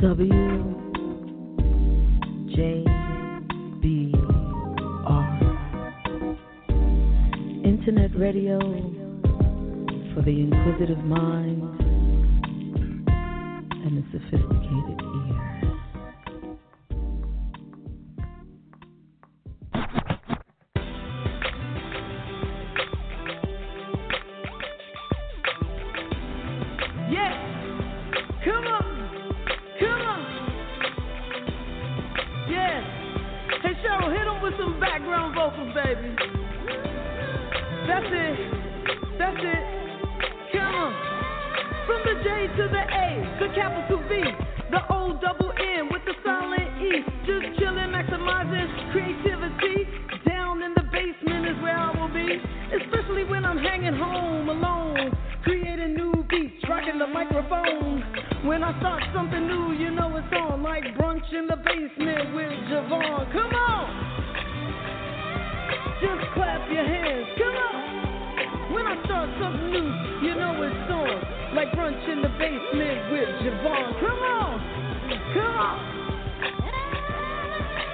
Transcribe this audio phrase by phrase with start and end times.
[0.00, 0.30] W
[2.54, 2.84] J
[3.80, 4.12] B
[5.06, 5.38] R.
[7.64, 8.58] Internet radio
[10.14, 11.85] for the inquisitive mind
[34.10, 36.14] hit him with some background vocals, baby.
[37.86, 39.18] That's it.
[39.18, 39.85] That's it.
[42.06, 43.06] The J to the A,
[43.42, 44.22] the capital V,
[44.70, 47.02] the O double N with the silent E.
[47.26, 49.90] Just chillin', maximizing creativity.
[50.24, 52.38] Down in the basement is where I will be.
[52.78, 55.18] Especially when I'm hanging home alone.
[55.42, 58.04] Creating new beats, rocking the microphone.
[58.46, 60.62] When I start something new, you know it's on.
[60.62, 63.32] Like brunch in the basement with JaVonne.
[63.32, 63.86] Come on!
[66.00, 67.26] Just clap your hands.
[67.36, 68.05] Come on!
[68.76, 69.88] When I start something new,
[70.20, 71.56] you know it's on.
[71.56, 74.00] Like brunch in the basement with JaVonne.
[74.04, 74.60] Come on!
[75.32, 75.80] Come on!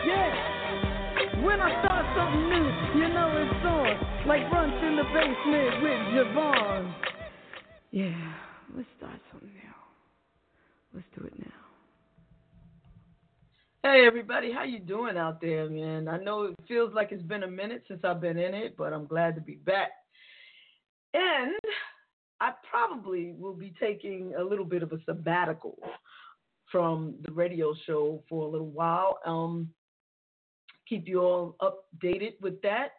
[0.05, 1.44] Yeah!
[1.44, 2.66] When I start something new,
[2.98, 4.26] you know it's on.
[4.26, 6.94] Like brunch in the basement with JaVonne.
[7.92, 8.34] Yeah,
[8.76, 9.75] let's start something new.
[10.94, 11.62] Let's do it now.
[13.84, 16.09] Hey everybody, how you doing out there, man?
[16.09, 18.92] I know it feels like it's been a minute since I've been in it, but
[18.92, 19.91] I'm glad to be back.
[21.15, 21.55] And
[22.41, 25.78] I probably will be taking a little bit of a sabbatical
[26.71, 29.19] from the radio show for a little while.
[29.27, 29.69] Um,
[30.89, 32.93] keep you all updated with that.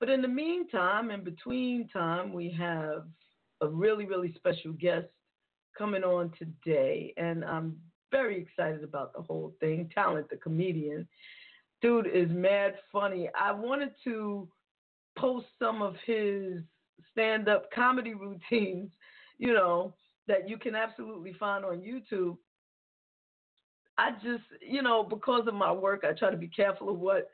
[0.00, 3.06] But in the meantime, in between time, we have
[3.60, 5.08] a really, really special guest
[5.76, 7.76] coming on today, and I'm
[8.10, 9.90] very excited about the whole thing.
[9.94, 11.06] Talent, the comedian,
[11.82, 13.28] dude is mad funny.
[13.38, 14.48] I wanted to
[15.16, 16.62] post some of his
[17.12, 18.90] stand-up comedy routines,
[19.38, 19.94] you know,
[20.26, 22.36] that you can absolutely find on YouTube.
[23.96, 27.28] I just, you know, because of my work, I try to be careful of what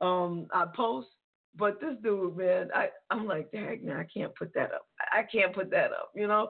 [0.00, 1.08] um, I post.
[1.56, 4.86] But this dude, man, I, I'm like, dang, man, I can't put that up.
[5.12, 6.48] I can't put that up, you know?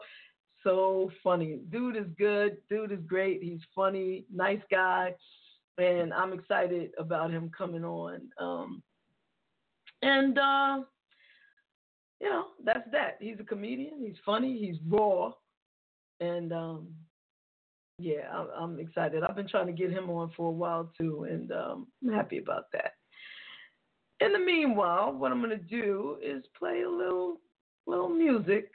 [0.62, 1.60] So funny.
[1.70, 2.58] Dude is good.
[2.68, 3.42] Dude is great.
[3.42, 5.14] He's funny, nice guy.
[5.78, 8.20] And I'm excited about him coming on.
[8.38, 8.82] Um,
[10.02, 10.80] and, uh,
[12.20, 13.16] you know, that's that.
[13.20, 14.00] He's a comedian.
[14.00, 14.58] He's funny.
[14.58, 15.32] He's raw.
[16.20, 16.88] And, um,
[18.00, 19.22] yeah, I'm, I'm excited.
[19.22, 22.38] I've been trying to get him on for a while too, and um, I'm happy
[22.38, 22.92] about that.
[24.20, 27.40] In the meanwhile, what I'm to do is play a little
[27.86, 28.70] little music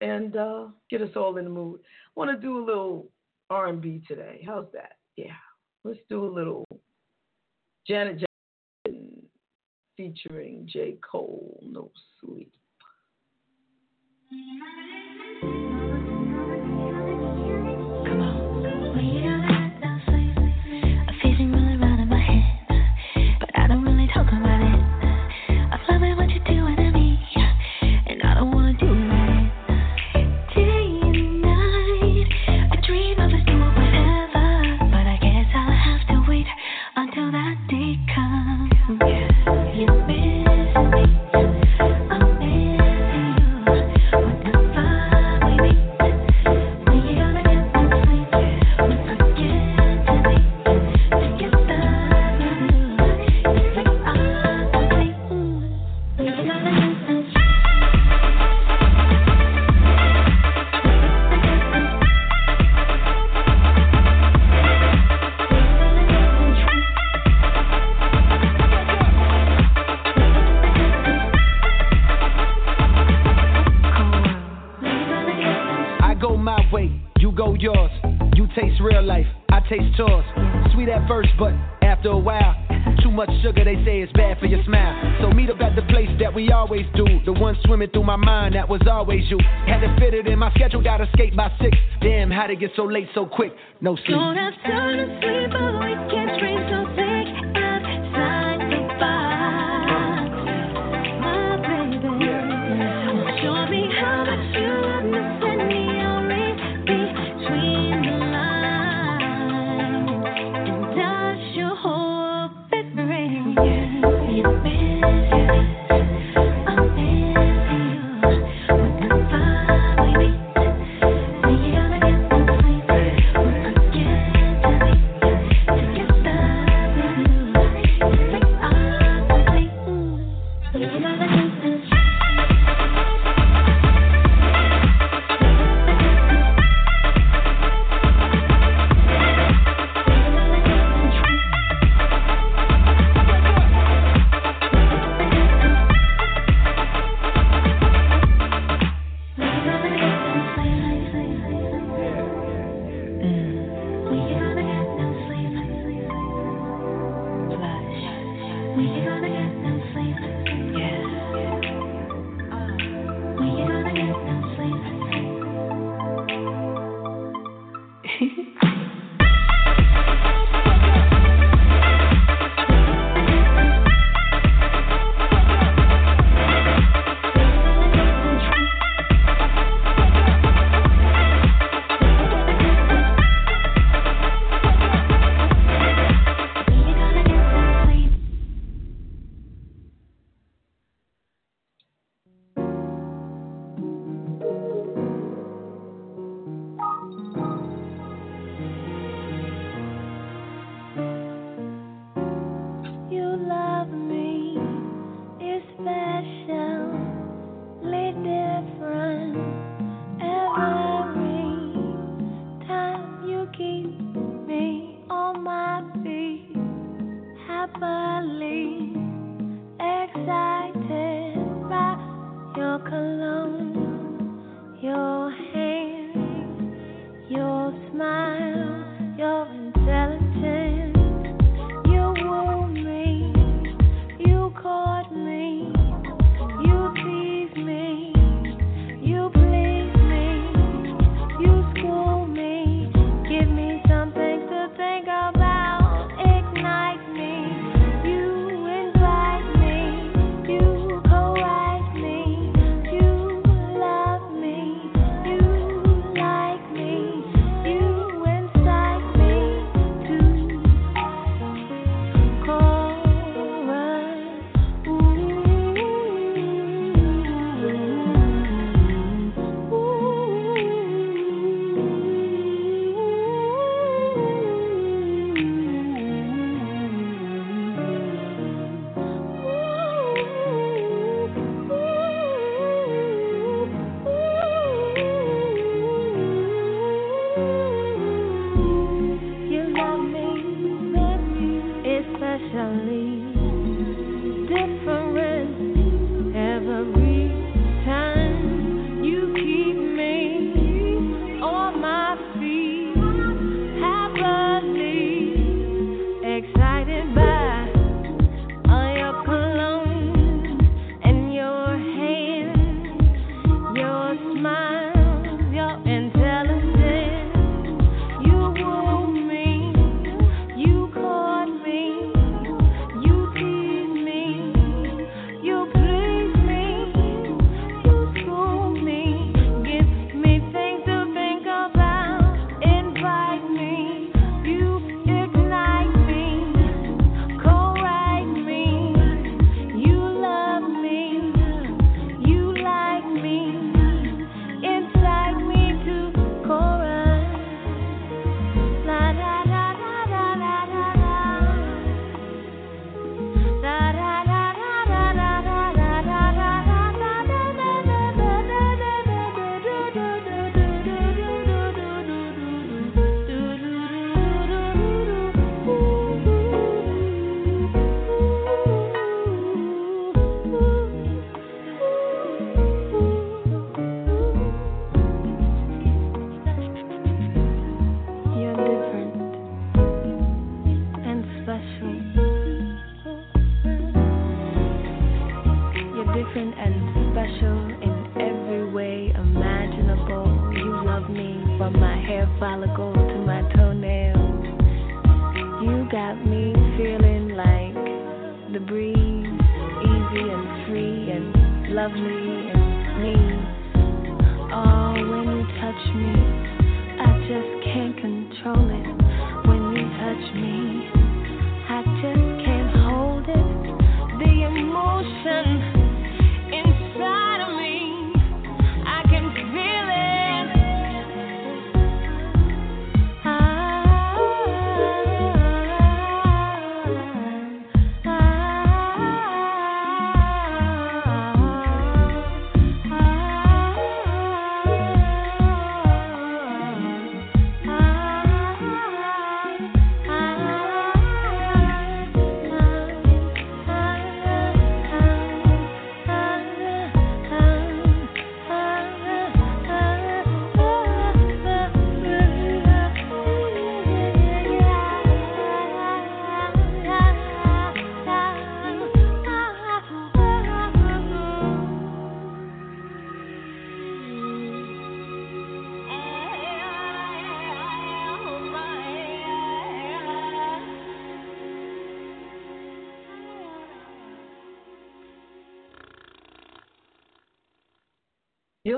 [0.00, 1.80] and uh, get us all in the mood.
[1.84, 3.10] I want to do a little
[3.50, 4.42] R&B today.
[4.44, 4.96] How's that?
[5.16, 5.36] Yeah,
[5.84, 6.66] let's do a little
[7.86, 8.22] Janet
[9.96, 10.98] featuring J.
[11.02, 12.52] Cole, No Sleep.
[92.52, 93.52] It get so late so quick?
[93.80, 94.16] No sleep.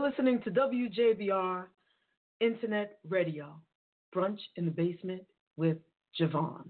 [0.05, 1.65] listening to WJBR
[2.41, 3.59] Internet Radio,
[4.15, 5.23] Brunch in the Basement
[5.57, 5.79] with
[6.21, 6.69] JaVonne.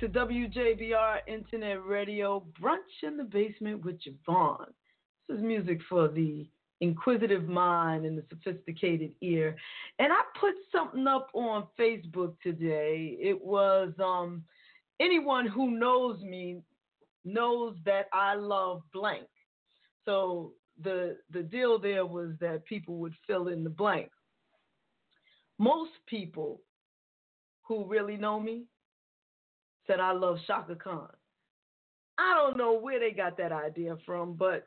[0.00, 4.66] to WJBR Internet Radio Brunch in the Basement with JaVonne.
[5.26, 6.46] This is music for the
[6.82, 9.56] inquisitive mind and the sophisticated ear.
[9.98, 13.16] And I put something up on Facebook today.
[13.18, 14.44] It was um,
[15.00, 16.60] anyone who knows me
[17.24, 19.26] knows that I love blank.
[20.04, 24.10] So the the deal there was that people would fill in the blank.
[25.58, 26.60] Most people
[27.62, 28.64] who really know me
[29.86, 31.08] said, I love Chaka Khan.
[32.18, 34.66] I don't know where they got that idea from, but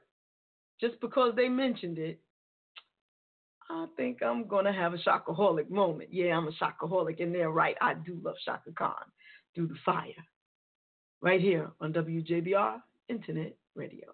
[0.80, 2.20] just because they mentioned it,
[3.70, 6.10] I think I'm going to have a shockaholic moment.
[6.12, 7.76] Yeah, I'm a shockaholic, and they're right.
[7.82, 8.94] I do love Chaka Khan
[9.54, 10.26] through the fire.
[11.22, 14.08] Right here on WJBR Internet Radio.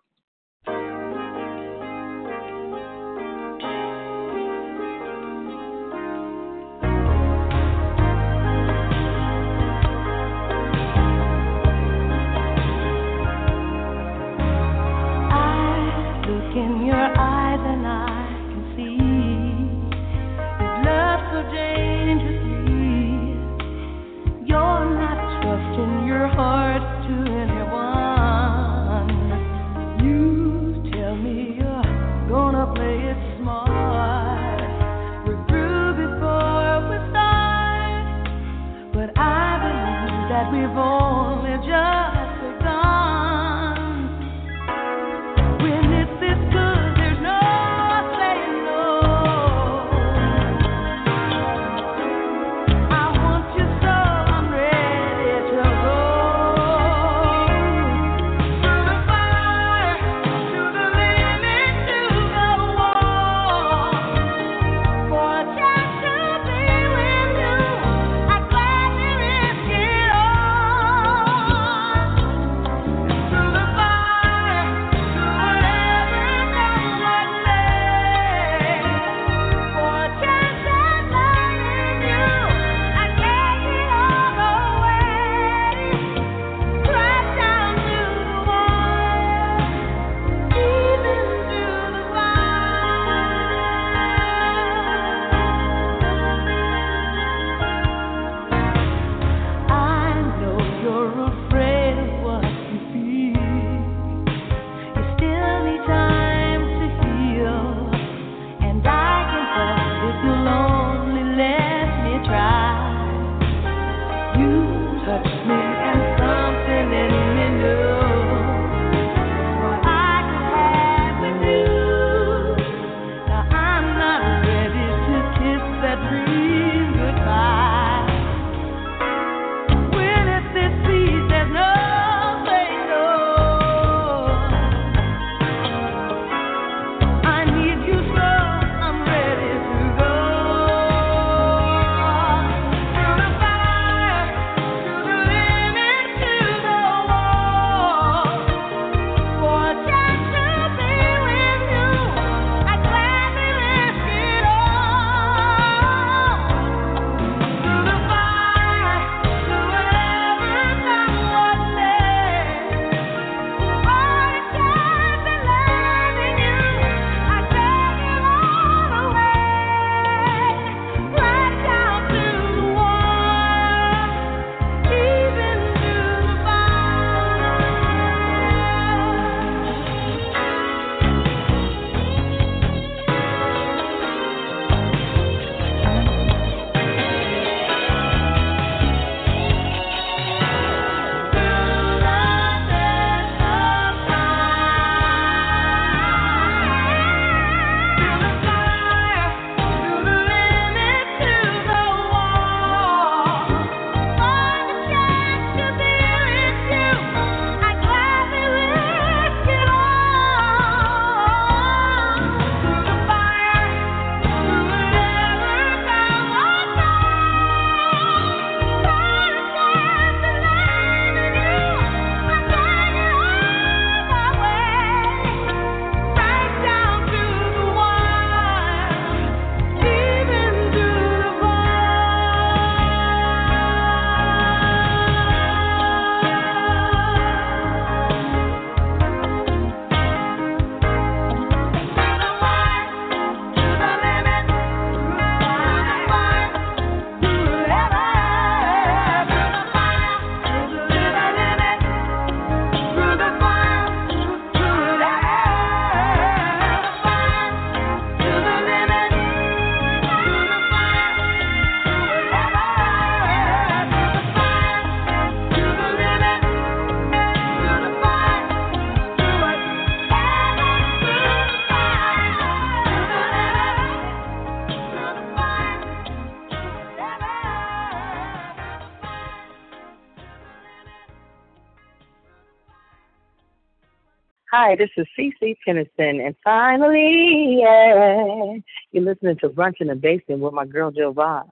[284.67, 288.55] Hi, this is CC Tennyson, and finally, yeah,
[288.91, 291.47] you're listening to Brunch in the Basement with my girl JaVonne.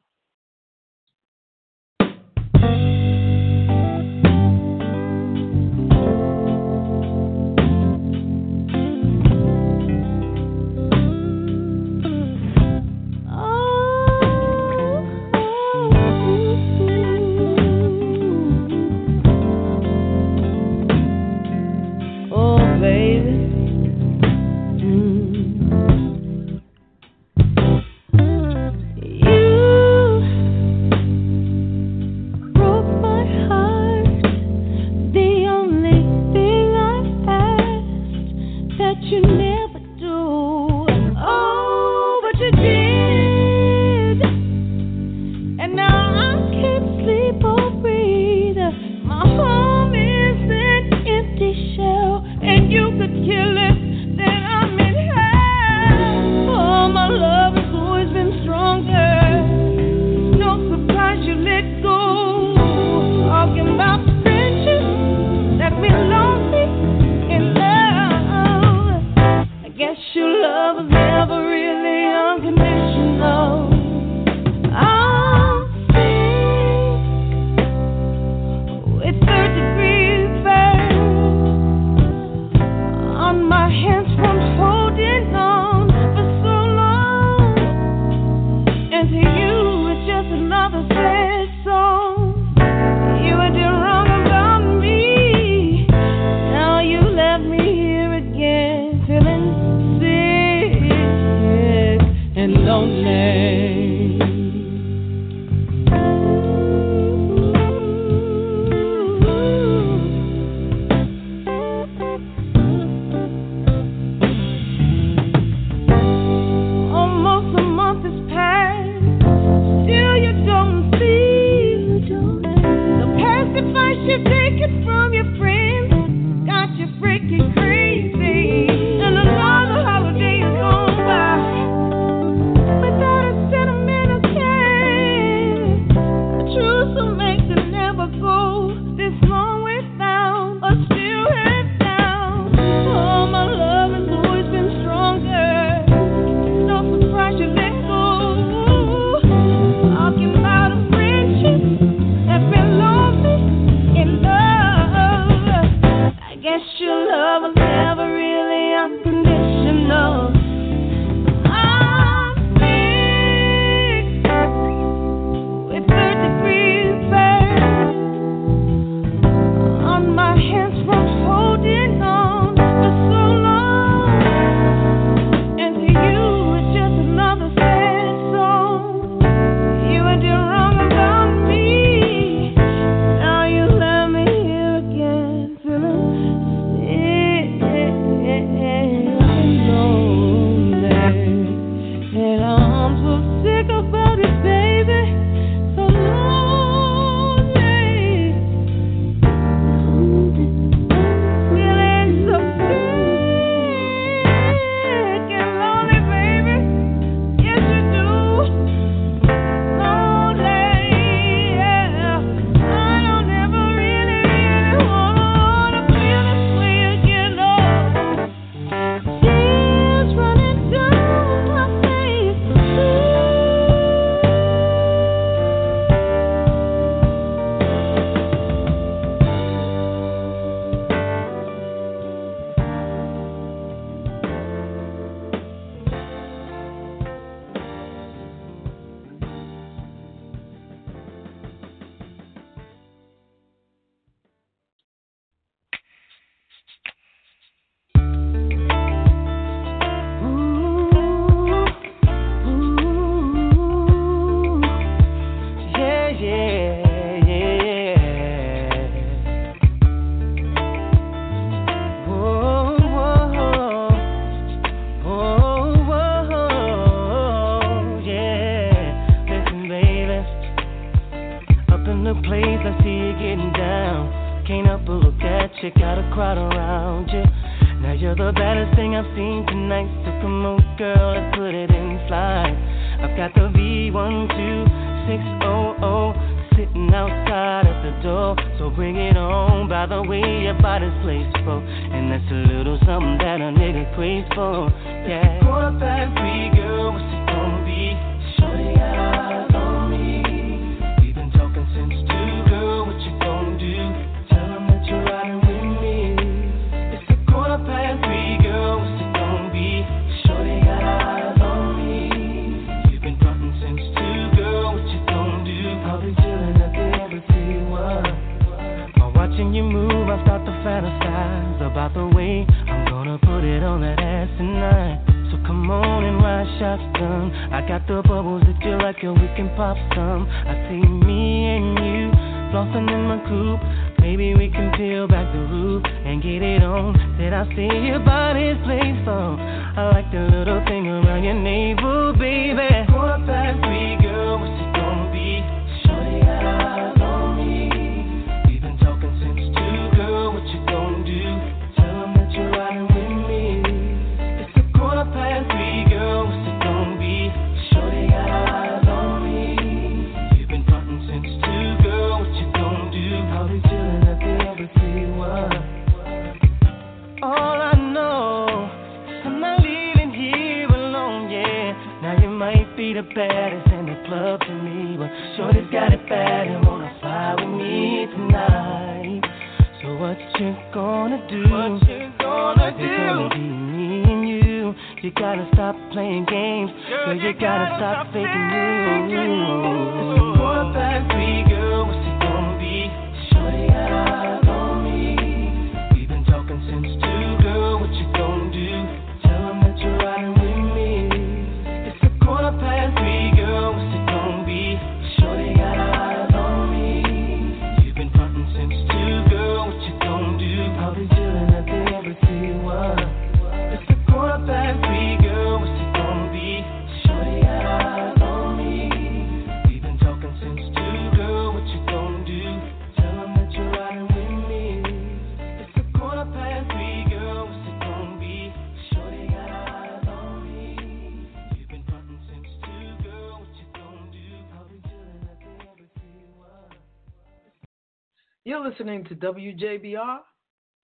[439.23, 440.17] WJBR,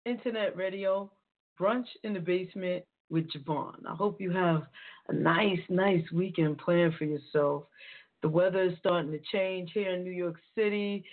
[0.05, 1.11] Internet Radio,
[1.59, 3.83] Brunch in the Basement with JaVonne.
[3.89, 4.61] I hope you have
[5.09, 7.63] a nice, nice weekend planned for yourself.
[8.21, 11.03] The weather is starting to change here in New York City.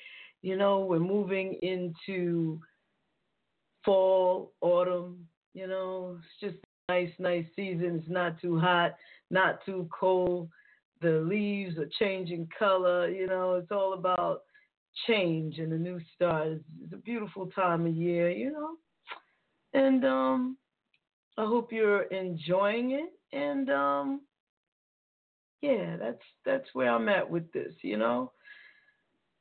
[0.42, 2.60] You know, we're moving into
[3.86, 5.26] fall, autumn.
[5.54, 8.00] You know, it's just a nice, nice season.
[8.02, 8.96] It's not too hot,
[9.30, 10.50] not too cold.
[11.00, 13.08] The leaves are changing color.
[13.08, 14.42] You know, it's all about
[15.06, 16.48] change and a new start.
[16.48, 18.76] It's, a beautiful time of year, you know.
[19.72, 20.56] And um,
[21.36, 23.12] I hope you're enjoying it.
[23.36, 24.20] And um,
[25.60, 28.32] yeah, that's that's where I'm at with this, you know.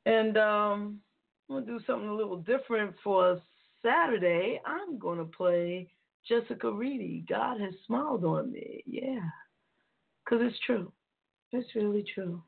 [0.06, 1.00] And um,
[1.48, 3.40] I'm gonna do something a little different for
[3.82, 4.60] Saturday.
[4.66, 5.88] I'm gonna play
[6.28, 7.24] Jessica Reedy.
[7.28, 8.82] God has smiled on me.
[8.86, 9.20] Yeah,
[10.28, 10.90] cause it's true.
[11.52, 12.42] It's really true.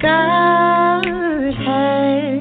[0.00, 1.04] god
[1.66, 2.40] has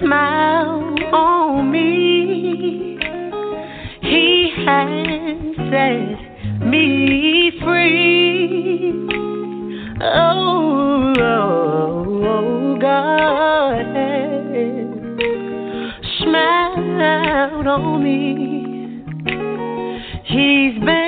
[0.00, 2.98] smiled on me.
[4.02, 6.18] He has said
[6.66, 8.92] me free.
[10.00, 12.76] Oh, oh, oh,
[20.24, 21.05] He's been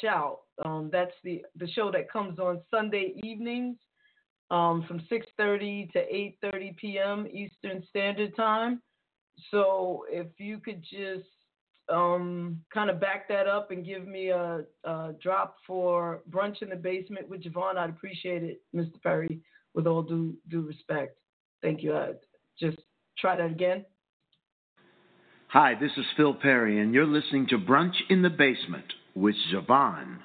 [0.00, 0.38] shout.
[0.64, 3.76] Um, that's the the show that comes on Sunday evenings
[4.50, 5.98] um, from 6:30 to
[6.44, 7.26] 8:30 p.m.
[7.26, 8.82] Eastern Standard Time.
[9.50, 11.28] So if you could just
[11.92, 16.70] um, kind of back that up and give me a, a, drop for brunch in
[16.70, 19.00] the basement with JaVonne, I'd appreciate it, Mr.
[19.02, 19.40] Perry.
[19.74, 21.18] With all due due respect,
[21.62, 21.94] thank you.
[21.94, 22.16] I'd
[22.58, 22.78] just
[23.18, 23.84] try that again.
[25.48, 30.18] Hi, this is Phil Perry, and you're listening to Brunch in the Basement with JaVonne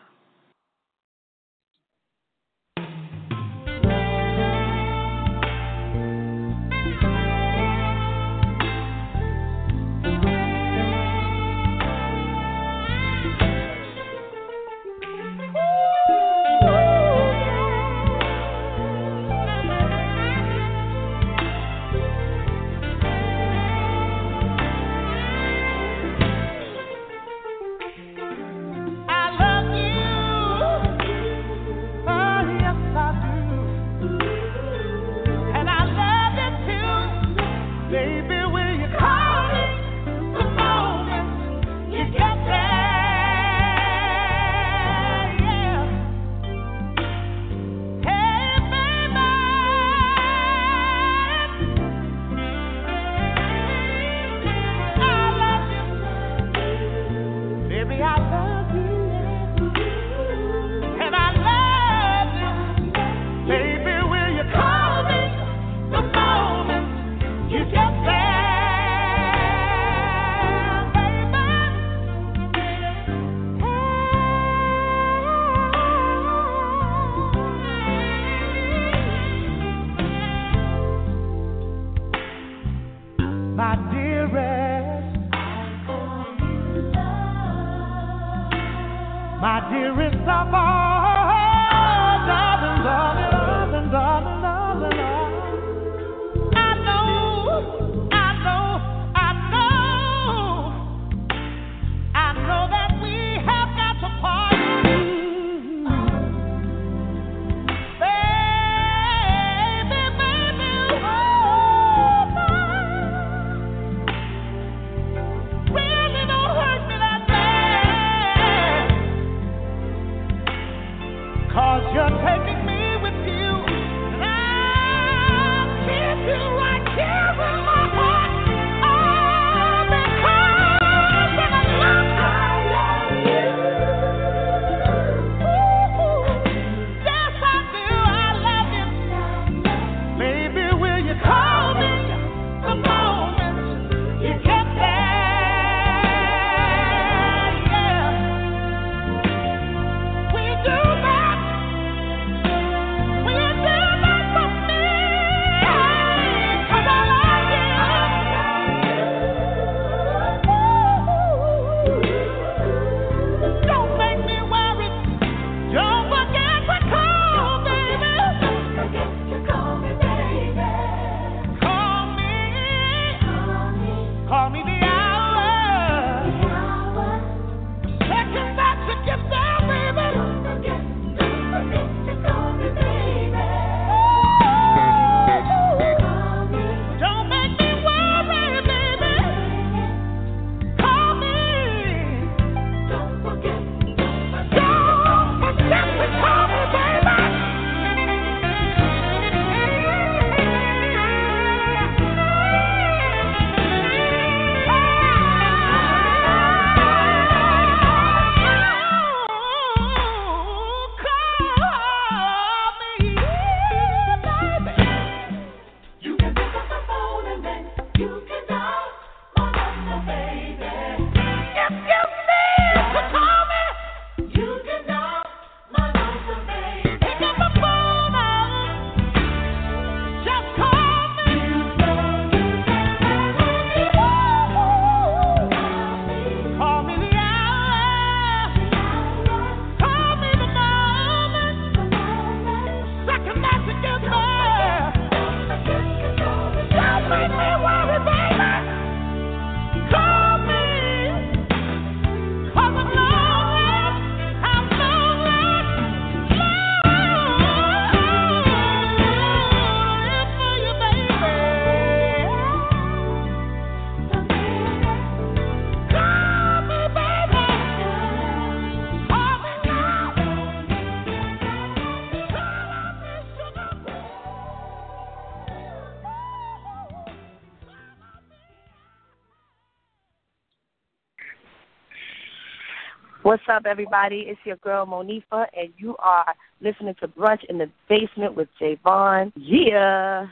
[283.31, 284.25] What's up, everybody?
[284.27, 289.31] It's your girl Monifa, and you are listening to Brunch in the Basement with JaVonne.
[289.37, 290.27] Yeah.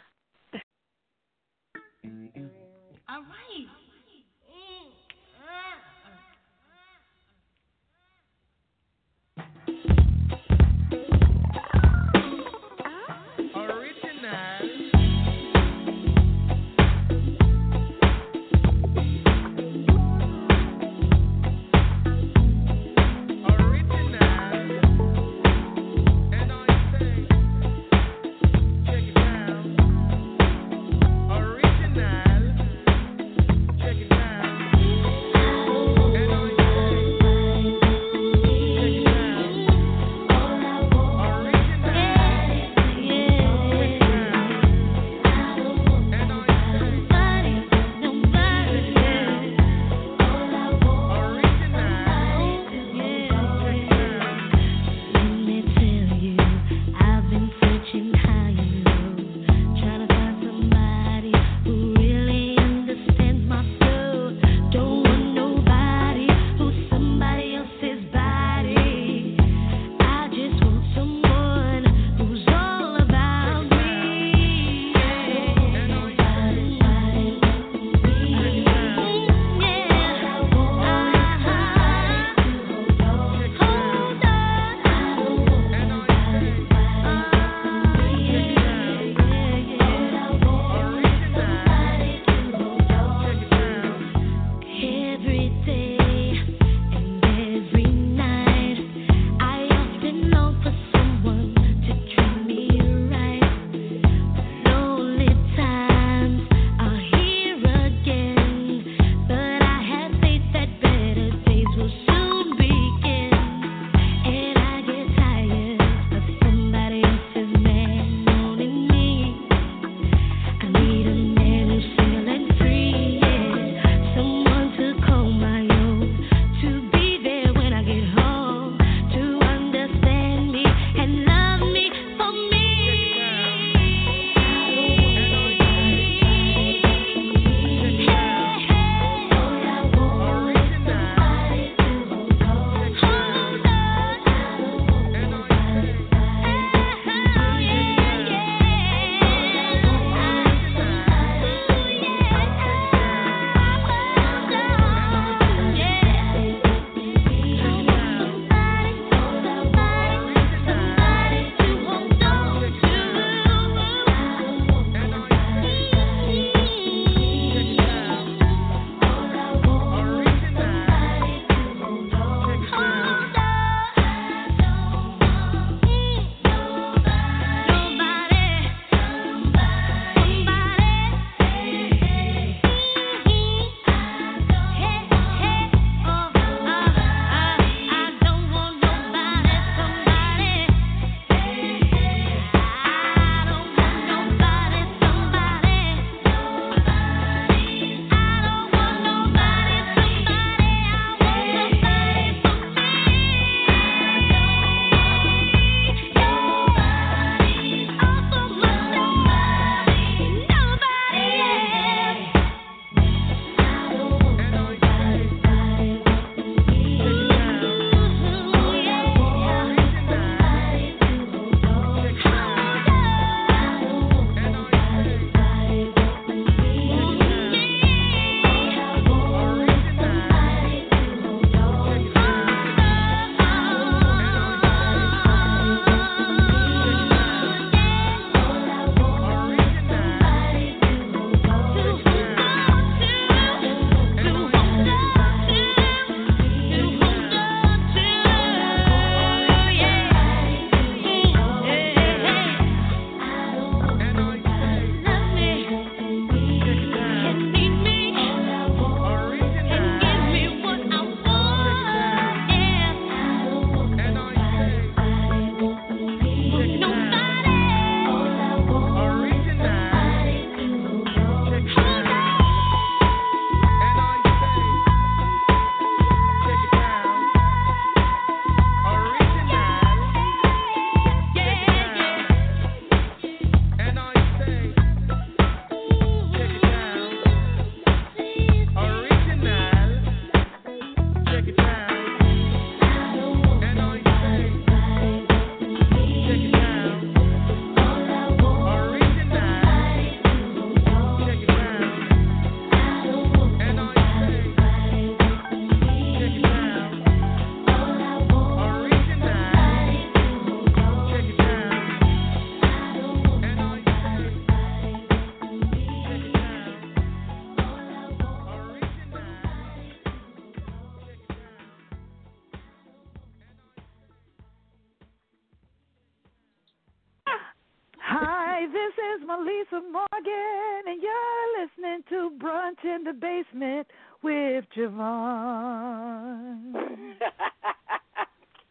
[332.84, 333.88] in the basement
[334.22, 336.74] with JaVonne.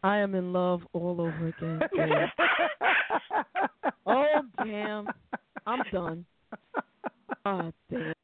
[0.03, 1.83] I am in love all over again.
[4.11, 5.07] Oh damn!
[5.67, 6.25] I'm done.
[7.45, 8.15] Ah, oh damn!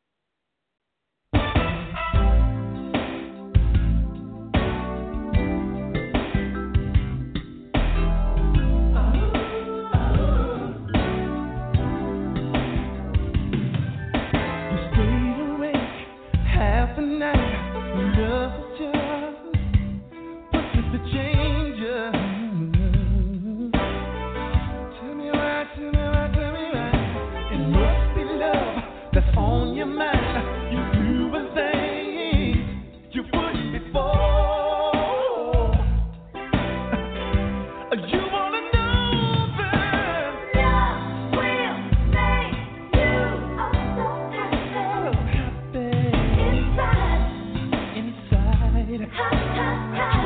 [49.12, 50.23] Ha, ha, ha.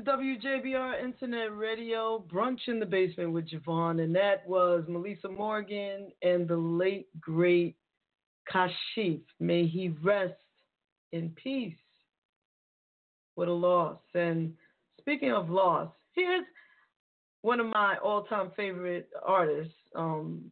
[0.00, 6.10] To WJBR Internet Radio, Brunch in the Basement with JaVonne, and that was Melissa Morgan
[6.22, 7.76] and the late, great
[8.50, 9.20] Kashif.
[9.40, 10.40] May he rest
[11.12, 11.74] in peace.
[13.34, 13.98] What a loss.
[14.14, 14.54] And
[14.98, 16.46] speaking of loss, here's
[17.42, 19.74] one of my all time favorite artists.
[19.94, 20.50] Um,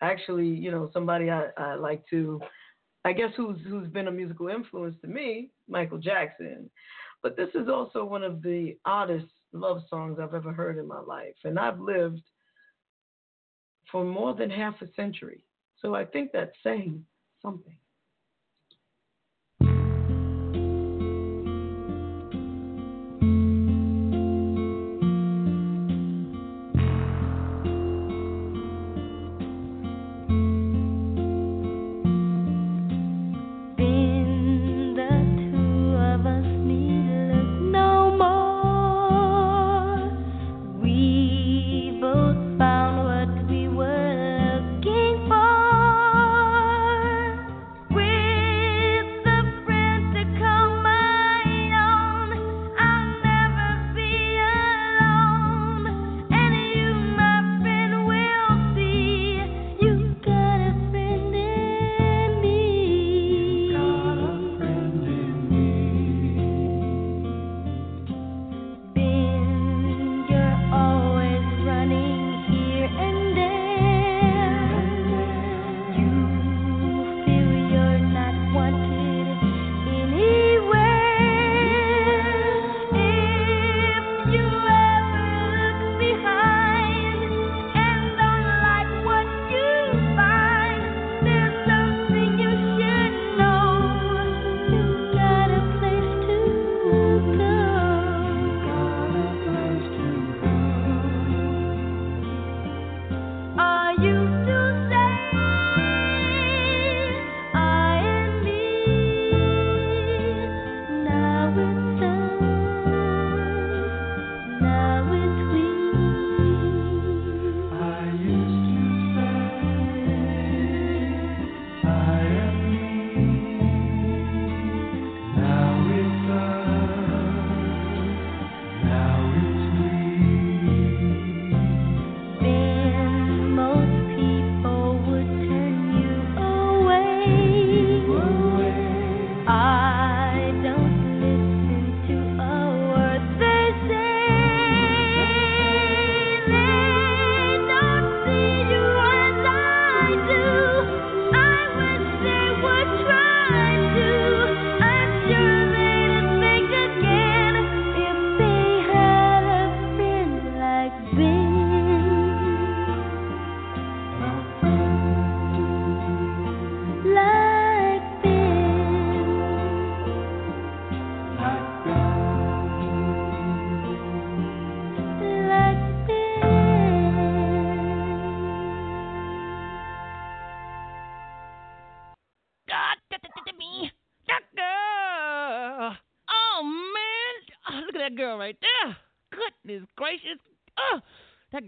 [0.00, 2.40] actually, you know, somebody I, I like to,
[3.04, 6.70] I guess, who's who's been a musical influence to me, Michael Jackson.
[7.22, 11.00] But this is also one of the oddest love songs I've ever heard in my
[11.00, 11.36] life.
[11.44, 12.22] And I've lived
[13.90, 15.44] for more than half a century.
[15.80, 17.04] So I think that's saying
[17.40, 17.76] something.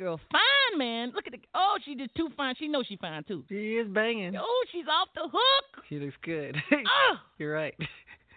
[0.04, 1.12] Girl fine, man.
[1.14, 1.38] Look at the.
[1.54, 2.54] Oh, she just too fine.
[2.58, 3.42] She knows she fine, too.
[3.48, 4.36] She is banging.
[4.36, 5.84] Oh, she's off the hook.
[5.88, 6.56] She looks good.
[6.72, 7.14] Oh.
[7.38, 7.74] You're right.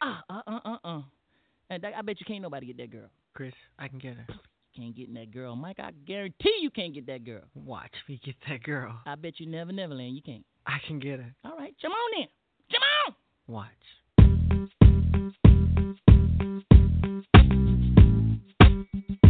[0.02, 1.02] Uh, uh, uh, uh, uh.
[1.70, 3.10] And that, I bet you can't nobody get that girl.
[3.34, 4.26] Chris, I can get her.
[4.76, 5.56] Can't get in that girl.
[5.56, 7.42] Mike, I guarantee you can't get that girl.
[7.56, 8.96] Watch me get that girl.
[9.06, 10.16] I bet you never, never land.
[10.16, 10.46] You can't.
[10.66, 11.34] I can get her.
[11.44, 12.28] All right, come on in.
[12.72, 13.16] Come on.
[13.48, 13.88] Watch.
[19.24, 19.27] I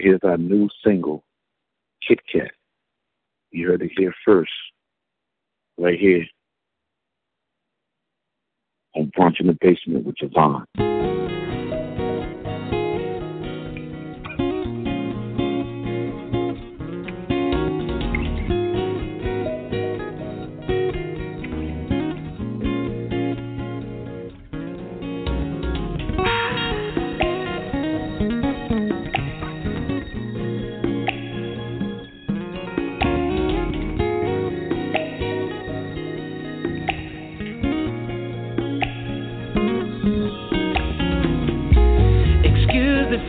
[0.00, 1.24] here's our new single,
[2.06, 2.50] Kit Kat.
[3.50, 4.52] You heard it here first,
[5.78, 6.24] right here
[8.94, 11.19] on Brunch in the Basement with JaVonne.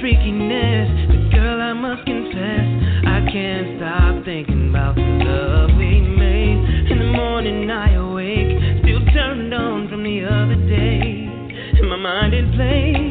[0.02, 1.08] freakiness.
[1.08, 2.68] But girl, I must confess,
[3.06, 6.90] I can't stop thinking about the love we made.
[6.92, 11.30] In the morning, I awake, still turned on from the other day.
[11.80, 13.11] And my mind in place.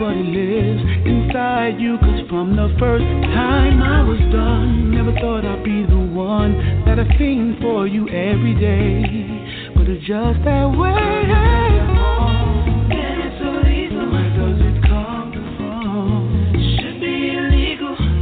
[0.00, 1.98] But it lives inside you.
[1.98, 3.04] Cause from the first
[3.36, 6.56] time I was done, never thought I'd be the one
[6.86, 9.04] that I fiend for you every day.
[9.76, 10.96] But it's just that way.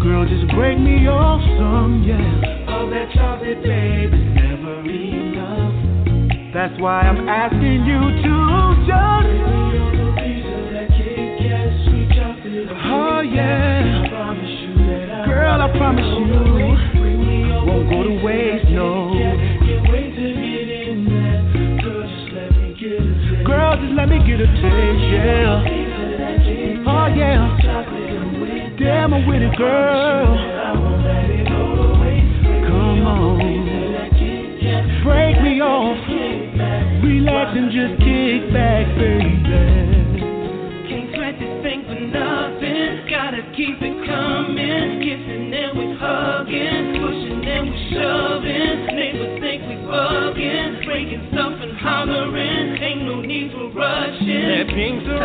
[0.02, 2.74] Girl, just break me off some, yeah.
[2.74, 6.54] All that chocolate, babe, is never enough.
[6.54, 9.67] That's why I'm asking you to just.
[12.70, 14.04] Oh yeah.
[15.24, 16.20] Girl, I promise you
[17.66, 19.12] won't go to waste, no.
[23.44, 25.64] Girl, just let me get a taste, yeah.
[26.86, 27.56] Oh yeah.
[28.78, 30.36] Damn, I'm with it, girl.
[32.68, 33.38] Come on.
[35.04, 35.96] Break me off.
[37.02, 39.67] Relax and just kick back, baby.
[43.58, 45.02] Keep it coming.
[45.02, 47.02] Kissing and we hugging.
[47.02, 48.86] Pushing and we shoving.
[48.94, 50.84] Neighbors think we bugging.
[50.86, 52.78] Breaking stuff and hollering.
[52.80, 54.46] Ain't no need for rushing.
[54.46, 55.18] That pink's a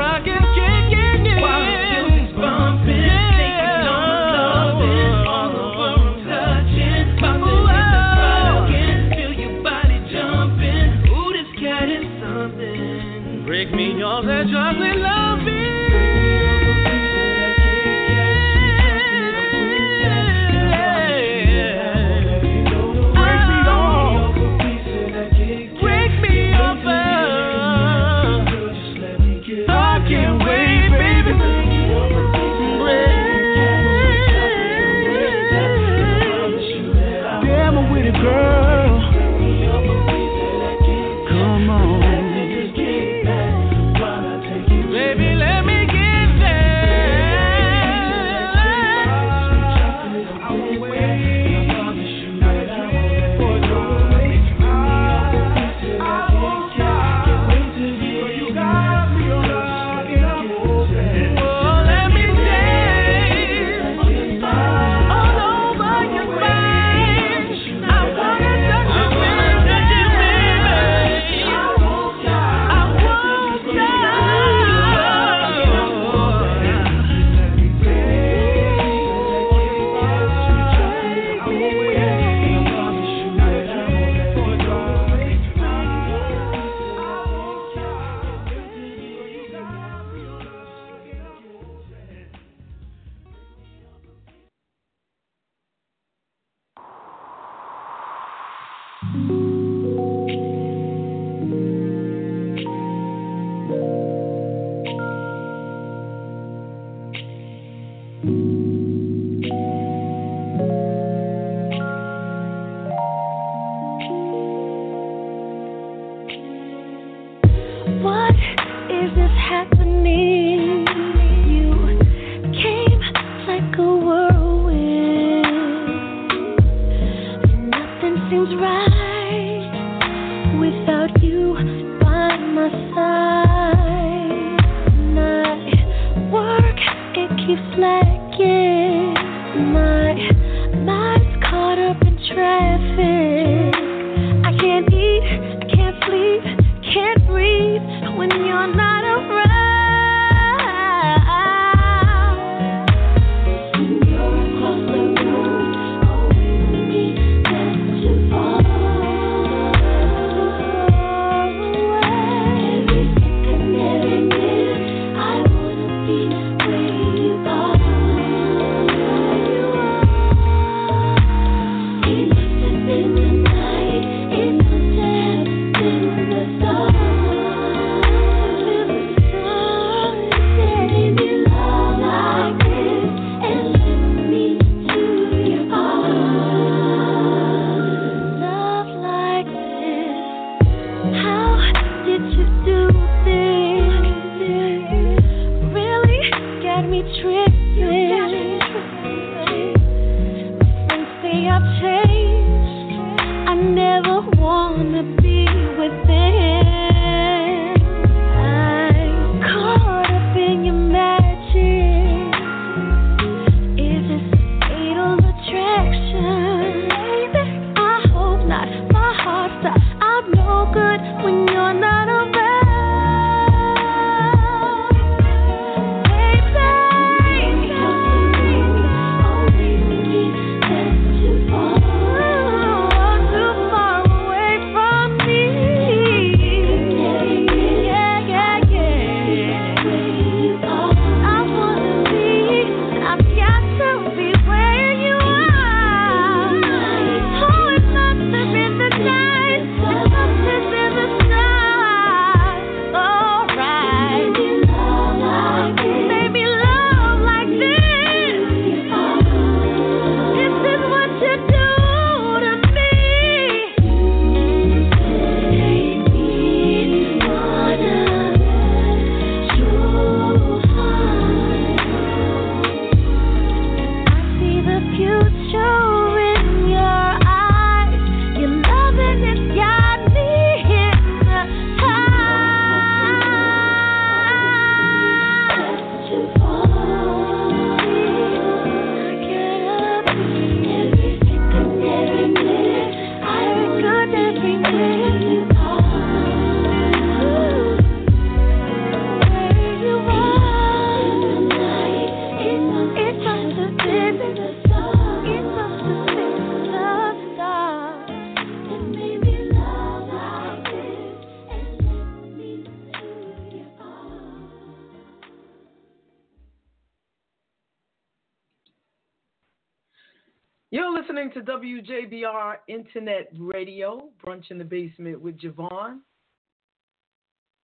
[321.85, 325.99] to WJBR Internet Radio, Brunch in the Basement with JaVonne.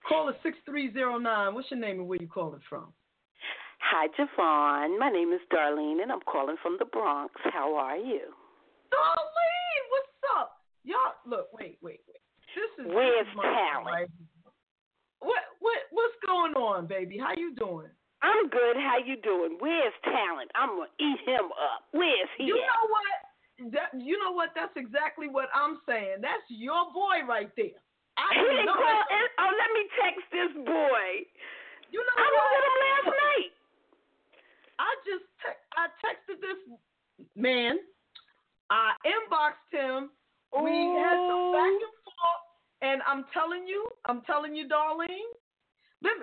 [0.07, 1.53] Call us 6309.
[1.53, 2.93] What's your name and where you calling from?
[3.79, 4.99] Hi, JaVonne.
[4.99, 7.33] My name is Darlene, and I'm calling from the Bronx.
[7.53, 8.21] How are you?
[8.91, 10.51] Darlene, what's up?
[10.83, 12.21] Y'all, look, wait, wait, wait.
[12.55, 14.11] This is Where's my talent?
[15.19, 17.17] What, what, what's going on, baby?
[17.17, 17.91] How you doing?
[18.21, 18.75] I'm good.
[18.75, 19.57] How you doing?
[19.59, 20.51] Where's talent?
[20.55, 21.87] I'm gonna eat him up.
[21.91, 22.45] Where's he?
[22.45, 22.67] You at?
[22.67, 23.28] know what?
[23.71, 24.51] That, you know what?
[24.55, 26.23] That's exactly what I'm saying.
[26.23, 27.75] That's your boy right there.
[28.17, 29.03] I He didn't know call.
[29.11, 31.07] and- Oh, let me text this boy.
[31.91, 32.51] You know I was what?
[32.55, 33.51] with him last night.
[34.79, 36.59] I just te- I texted this
[37.35, 37.79] man.
[38.69, 40.11] I inboxed him.
[40.55, 42.43] We had some back and forth,
[42.81, 45.31] and I'm telling you, I'm telling you, Darlene.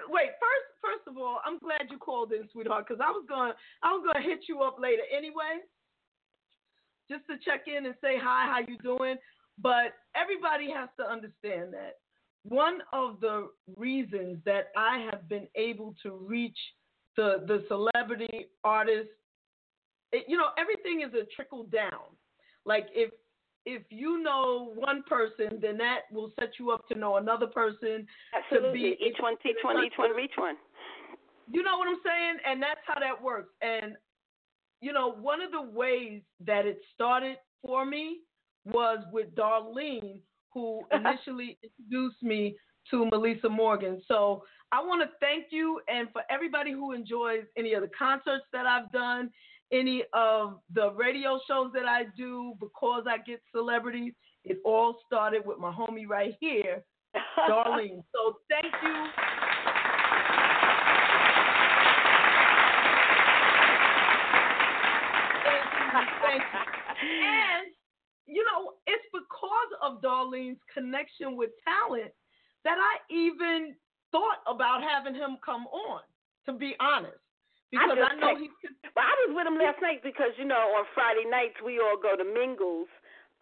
[0.08, 3.54] Wait, first, first of all, I'm glad you called in, sweetheart, because I was gonna,
[3.82, 5.60] I was going to hit you up later anyway,
[7.10, 9.16] just to check in and say hi, how you doing.
[9.58, 11.96] But everybody has to understand that
[12.42, 16.58] one of the reasons that I have been able to reach
[17.16, 19.12] the the celebrity artists,
[20.12, 22.14] it, you know, everything is a trickle down.
[22.64, 23.10] Like if
[23.64, 28.06] if you know one person, then that will set you up to know another person.
[28.34, 28.90] Absolutely.
[28.90, 30.56] To be Each one teach one, each one reach one.
[31.50, 32.36] You know what I'm saying?
[32.46, 33.52] And that's how that works.
[33.62, 33.96] And
[34.80, 38.18] you know, one of the ways that it started for me
[38.64, 40.20] was with Darlene,
[40.52, 42.56] who initially introduced me
[42.90, 44.00] to Melissa Morgan.
[44.06, 48.44] So I want to thank you, and for everybody who enjoys any of the concerts
[48.52, 49.30] that I've done,
[49.72, 54.12] any of the radio shows that I do, because I get celebrities,
[54.44, 56.84] it all started with my homie right here,
[57.48, 58.02] Darlene.
[58.14, 59.45] So thank you.
[67.06, 67.70] And,
[68.26, 72.12] you know, it's because of Darlene's connection with talent
[72.64, 73.74] that I even
[74.10, 76.02] thought about having him come on,
[76.46, 77.18] to be honest.
[77.70, 78.70] Because I, just know text- he's.
[78.94, 81.98] Well, I was with him last night because you know on Friday nights we all
[81.98, 82.88] go to Mingles,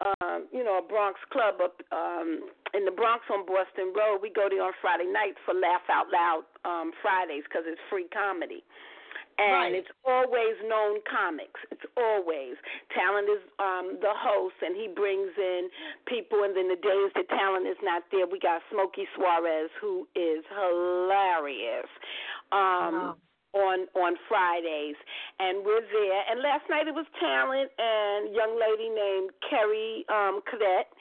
[0.01, 4.19] um, you know a Bronx club up um, in the Bronx on Boston Road.
[4.19, 8.09] We go there on Friday nights for Laugh Out Loud um, Fridays because it's free
[8.11, 8.65] comedy.
[9.37, 9.73] And Right.
[9.73, 11.59] it's always known comics.
[11.71, 12.55] It's always
[12.95, 15.69] talent is um, the host, and he brings in
[16.05, 16.43] people.
[16.43, 20.43] And then the days that talent is not there, we got Smokey Suarez, who is
[20.49, 21.87] hilarious.
[22.51, 23.15] Um,
[23.55, 24.99] on on Fridays,
[25.39, 26.21] and we're there.
[26.29, 30.91] And last night it was talent and young lady named Kerry um, Coddett,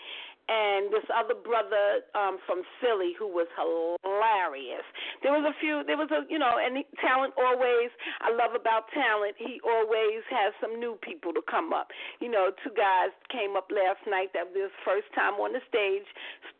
[0.48, 4.84] and this other brother um from Philly who was hilarious.
[5.24, 7.88] There was a few there was a you know, and talent always
[8.20, 11.88] I love about talent, he always has some new people to come up.
[12.20, 16.06] You know, two guys came up last night that was first time on the stage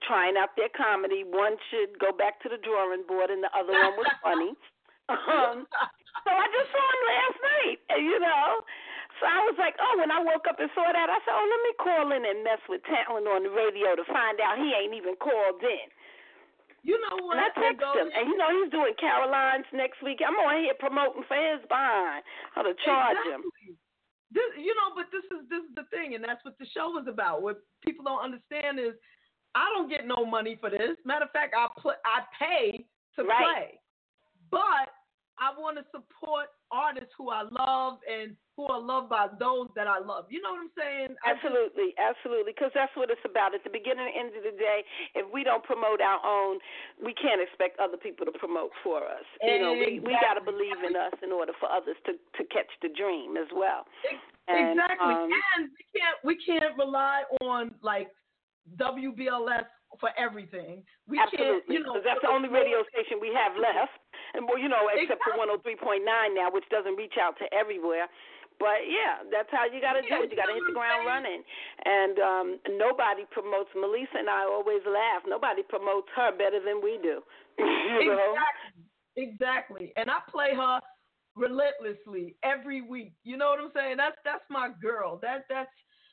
[0.08, 1.24] trying out their comedy.
[1.24, 4.52] One should go back to the drawing board and the other one was funny.
[5.04, 5.68] Um
[6.24, 8.64] so I just saw him last night, you know.
[9.24, 11.48] So I was like, oh, when I woke up and saw that, I said, oh,
[11.48, 14.68] let me call in and mess with Talent on the radio to find out he
[14.76, 15.88] ain't even called in.
[16.84, 17.40] You know what?
[17.40, 20.20] And I text him, and you know he's doing Caroline's next week.
[20.20, 22.20] I'm on here promoting for his behind.
[22.52, 23.40] How to charge him?
[24.28, 26.92] This, you know, but this is this is the thing, and that's what the show
[27.00, 27.40] is about.
[27.40, 28.92] What people don't understand is,
[29.56, 31.00] I don't get no money for this.
[31.08, 32.84] Matter of fact, I put I pay
[33.16, 33.40] to Right.
[33.40, 33.80] play,
[34.52, 34.92] but
[35.40, 39.90] I want to support artists who I love and who are loved by those that
[39.90, 40.30] I love.
[40.30, 41.18] You know what I'm saying?
[41.26, 43.54] Absolutely, absolutely, because that's what it's about.
[43.54, 44.86] At the beginning and end of the day,
[45.18, 46.62] if we don't promote our own,
[47.02, 49.26] we can't expect other people to promote for us.
[49.42, 52.42] You know, we we got to believe in us in order for others to to
[52.54, 53.86] catch the dream as well.
[54.46, 55.14] And, exactly.
[55.14, 58.08] um, and we can't we can't rely on like
[58.78, 59.66] WBLS
[60.00, 60.82] for everything.
[61.06, 63.94] We Absolutely, can't, you know, that's the only radio station we have left,
[64.34, 66.02] and well, you know, except for 103.9
[66.34, 68.10] now, which doesn't reach out to everywhere.
[68.58, 70.30] But yeah, that's how you got to do it.
[70.30, 71.42] You got to hit the ground running.
[71.84, 72.48] And um
[72.78, 73.70] nobody promotes.
[73.74, 75.26] Melissa and I always laugh.
[75.26, 77.20] Nobody promotes her better than we do.
[77.58, 78.34] you know?
[78.34, 78.82] Exactly.
[79.16, 79.86] Exactly.
[79.96, 80.80] And I play her
[81.36, 83.12] relentlessly every week.
[83.22, 83.96] You know what I'm saying?
[83.96, 85.18] That's that's my girl.
[85.22, 85.70] That that's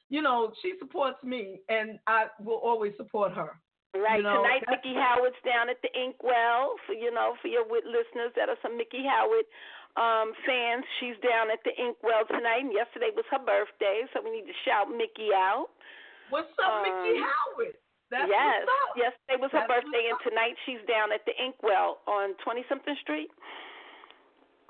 [0.10, 3.56] you know, she supports me and I will always support her.
[3.96, 7.68] Right You know, tonight, Miki Howard's down at the Inkwell for you know for your
[7.68, 9.44] wit- listeners that are some Miki Howard
[9.98, 10.86] um fans.
[11.00, 14.58] She's down at the Inkwell tonight, and yesterday was her birthday, so we need to
[14.64, 15.72] shout Miki out.
[16.30, 17.76] What's up, Miki Um, Howard?
[18.12, 18.68] That's yes,
[19.00, 22.96] yesterday was her That's birthday, and tonight she's down at the Inkwell on Twenty something
[23.02, 23.32] Street.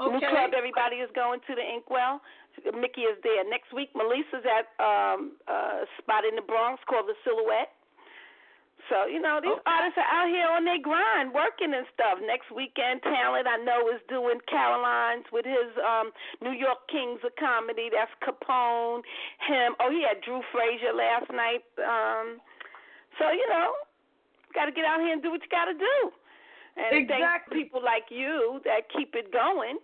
[0.02, 2.22] New club, everybody is going to the Inkwell.
[2.74, 3.94] Miki is there next week.
[3.94, 7.74] Melissa's at um a spot in the Bronx called the Silhouette.
[8.90, 12.18] So you know these artists are out here on their grind, working and stuff.
[12.24, 17.36] Next weekend, talent I know is doing Caroline's with his um New York Kings of
[17.38, 17.90] Comedy.
[17.94, 19.06] That's Capone,
[19.48, 19.78] him.
[19.80, 21.64] Oh, he had Drew Frazier last night.
[21.78, 22.42] Um,
[23.20, 23.76] so you know,
[24.54, 25.98] got to get out here and do what you got to do.
[26.78, 29.78] And thank people like you that keep it going.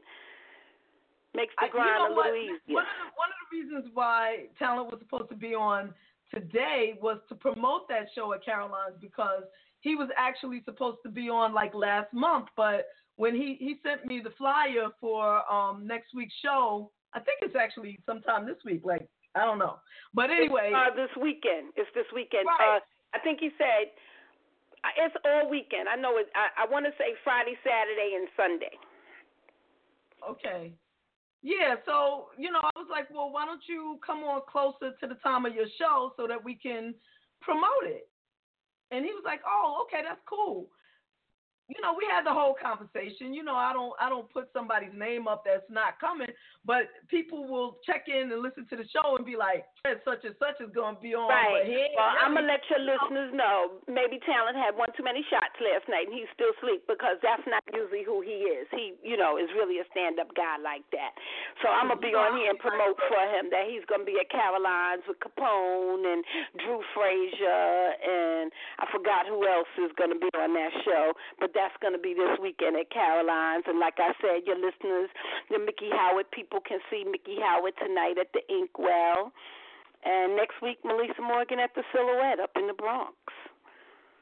[1.35, 2.35] Makes the I- grind you know a little what?
[2.35, 2.75] easier.
[2.75, 5.93] One of, the, one of the reasons why Talent was supposed to be on
[6.33, 9.43] today was to promote that show at Caroline's because
[9.81, 14.05] he was actually supposed to be on like last month, but when he he sent
[14.05, 18.81] me the flyer for um next week's show, I think it's actually sometime this week,
[18.83, 19.77] like I don't know.
[20.13, 21.73] But anyway, uh, this weekend.
[21.75, 22.45] It's this weekend.
[22.47, 22.77] Right.
[22.77, 22.79] Uh,
[23.13, 23.93] I think he said
[24.83, 25.89] uh, it's all weekend.
[25.89, 26.27] I know it.
[26.35, 28.75] I, I want to say Friday, Saturday, and Sunday.
[30.29, 30.73] Okay.
[31.43, 35.07] Yeah, so, you know, I was like, well, why don't you come on closer to
[35.07, 36.95] the time of your show so that we can
[37.41, 38.09] promote it?
[38.91, 40.67] And he was like, oh, okay, that's cool.
[41.67, 43.35] You know, we had the whole conversation.
[43.35, 46.31] You know, I don't I don't put somebody's name up that's not coming,
[46.63, 50.23] but people will check in and listen to the show and be like, "Fred such
[50.23, 51.27] and such is going to be on.
[51.27, 51.67] Right.
[51.91, 53.83] Well, I'm gonna let your listeners know.
[53.91, 57.43] Maybe Talent had one too many shots last night, and he's still asleep because that's
[57.51, 58.63] not usually who he is.
[58.71, 61.11] He, you know, is really a stand-up guy like that.
[61.59, 64.31] So I'm gonna be on here and promote for him that he's gonna be at
[64.31, 66.23] Caroline's with Capone and
[66.63, 71.11] Drew Frazier, and I forgot who else is gonna be on that show,
[71.43, 73.65] but that's gonna be this weekend at Caroline's.
[73.65, 75.09] And like I said, your listeners,
[75.49, 79.33] the Miki Howard people can see Miki Howard tonight at the Inkwell.
[80.05, 83.17] And next week, Melissa Morgan at the Silhouette up in the Bronx.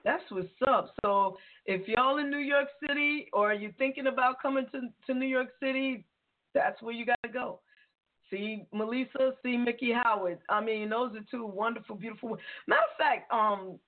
[0.06, 0.94] That's what's up.
[1.04, 1.36] So
[1.66, 5.50] if y'all in New York City or you thinking about coming to, to New York
[5.62, 6.06] City,
[6.54, 7.60] that's where you got to go.
[8.32, 10.40] See Melissa, see Miki Howard.
[10.50, 12.38] I mean, those are two wonderful, beautiful.
[12.68, 13.80] Matter of fact, um,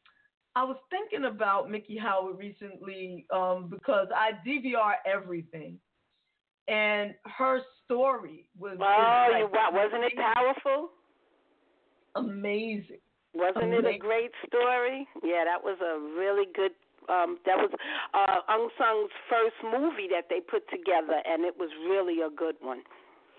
[0.57, 5.77] I was thinking about Miki Howard recently um, because I DVR everything,
[6.67, 8.75] and her story was.
[8.81, 10.89] Oh, like you wa- wasn't it powerful?
[12.15, 12.97] Amazing.
[13.35, 15.07] Wasn't it a great story?
[15.23, 16.71] Yeah, that was a really good.
[17.07, 17.69] Um, that was
[18.15, 22.55] uh, Ung Sung's first movie that they put together, and it was really a good
[22.61, 22.81] one.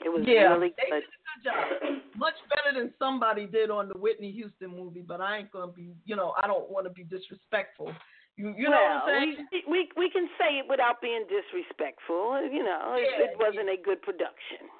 [0.05, 1.03] It was yeah, really they good.
[1.03, 2.03] did a good job.
[2.17, 5.95] Much better than somebody did on the Whitney Houston movie, but I ain't gonna be,
[6.05, 7.93] you know, I don't want to be disrespectful.
[8.39, 9.47] You, you know well, what I'm saying?
[9.51, 12.39] we, we we can say it without being disrespectful.
[12.43, 14.71] You know, it, Yeah, it wasn't a good production.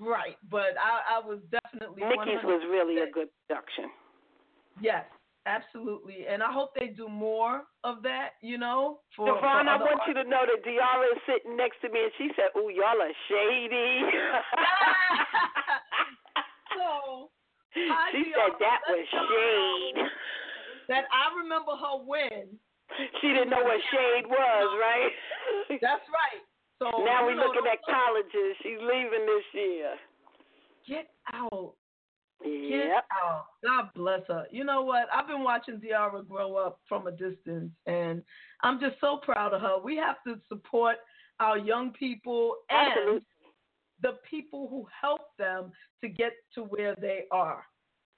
[0.00, 2.02] Right, but I, I was definitely.
[2.02, 3.90] Miki's was really a good production.
[4.80, 5.06] Yes,
[5.46, 6.26] absolutely.
[6.28, 8.30] And I hope they do more of that.
[8.42, 11.88] You know, for, for I want you to know that Diara is sitting next to
[11.88, 14.02] me, and she said, "Ooh, y'all are shady."
[16.74, 17.30] So
[17.74, 19.98] I she said that was shade.
[20.88, 22.58] that I remember her when.
[23.20, 25.14] She didn't know what shade was, right?
[25.80, 26.42] That's right.
[26.78, 28.54] So now we're looking at colleges.
[28.62, 29.90] She's leaving this year.
[30.86, 31.74] Get out.
[32.42, 33.04] Yep.
[33.64, 34.44] God bless her.
[34.50, 35.06] You know what?
[35.14, 38.22] I've been watching Diara grow up from a distance, and
[38.62, 39.78] I'm just so proud of her.
[39.82, 40.96] We have to support
[41.40, 43.20] our young people and Absolutely.
[44.02, 47.64] the people who help them to get to where they are.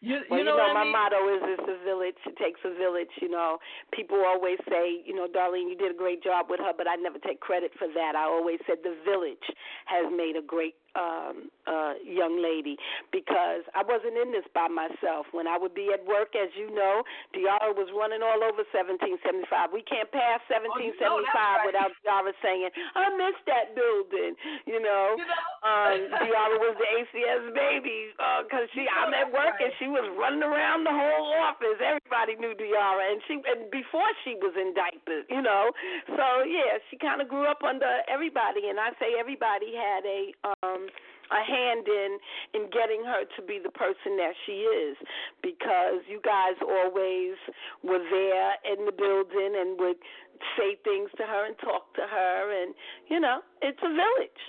[0.02, 0.92] You, Well, you know, know, what my I mean?
[0.92, 2.20] motto is it's a village.
[2.26, 3.08] It takes a village.
[3.22, 3.56] You know,
[3.94, 6.96] people always say, you know, Darlene, you did a great job with her, but I
[6.96, 8.12] never take credit for that.
[8.14, 9.42] I always said the village
[9.86, 12.76] has made a great um uh young lady
[13.12, 15.26] because I wasn't in this by myself.
[15.36, 17.02] When I would be at work, as you know,
[17.36, 19.76] Diara was running all over 1775.
[19.76, 21.66] We can't pass 1775 Oh, right.
[21.68, 25.16] without Diara saying, "I miss that building." You know,
[25.62, 28.10] um, Diara was the ACS baby
[28.46, 28.88] because she.
[28.88, 31.76] I'm at work and she was running around the whole office.
[31.82, 35.70] Everybody knew Diara, and she and before she was in diapers, you know.
[36.16, 40.20] So yeah, she kind of grew up under everybody, and I say everybody had a
[40.62, 40.85] um
[41.30, 42.18] a hand in
[42.54, 44.96] in getting her to be the person that she is
[45.42, 47.34] because you guys always
[47.82, 49.98] were there in the building and would
[50.56, 52.74] say things to her and talk to her and
[53.08, 54.42] you know it's a village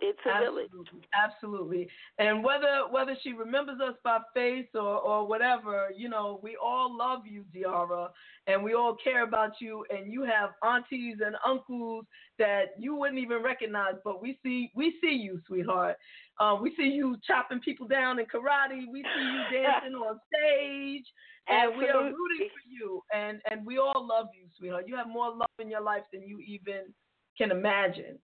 [0.00, 1.88] it's a village Absolutely, absolutely.
[2.18, 6.96] And whether whether she remembers us by face or or whatever, you know, we all
[6.96, 8.08] love you, Diara,
[8.46, 9.84] and we all care about you.
[9.90, 12.06] And you have aunties and uncles
[12.38, 15.96] that you wouldn't even recognize, but we see we see you, sweetheart.
[16.38, 18.90] Um, we see you chopping people down in karate.
[18.90, 21.04] We see you dancing on stage,
[21.48, 23.02] and we are rooting for you.
[23.14, 24.84] And and we all love you, sweetheart.
[24.88, 26.92] You have more love in your life than you even
[27.36, 28.18] can imagine.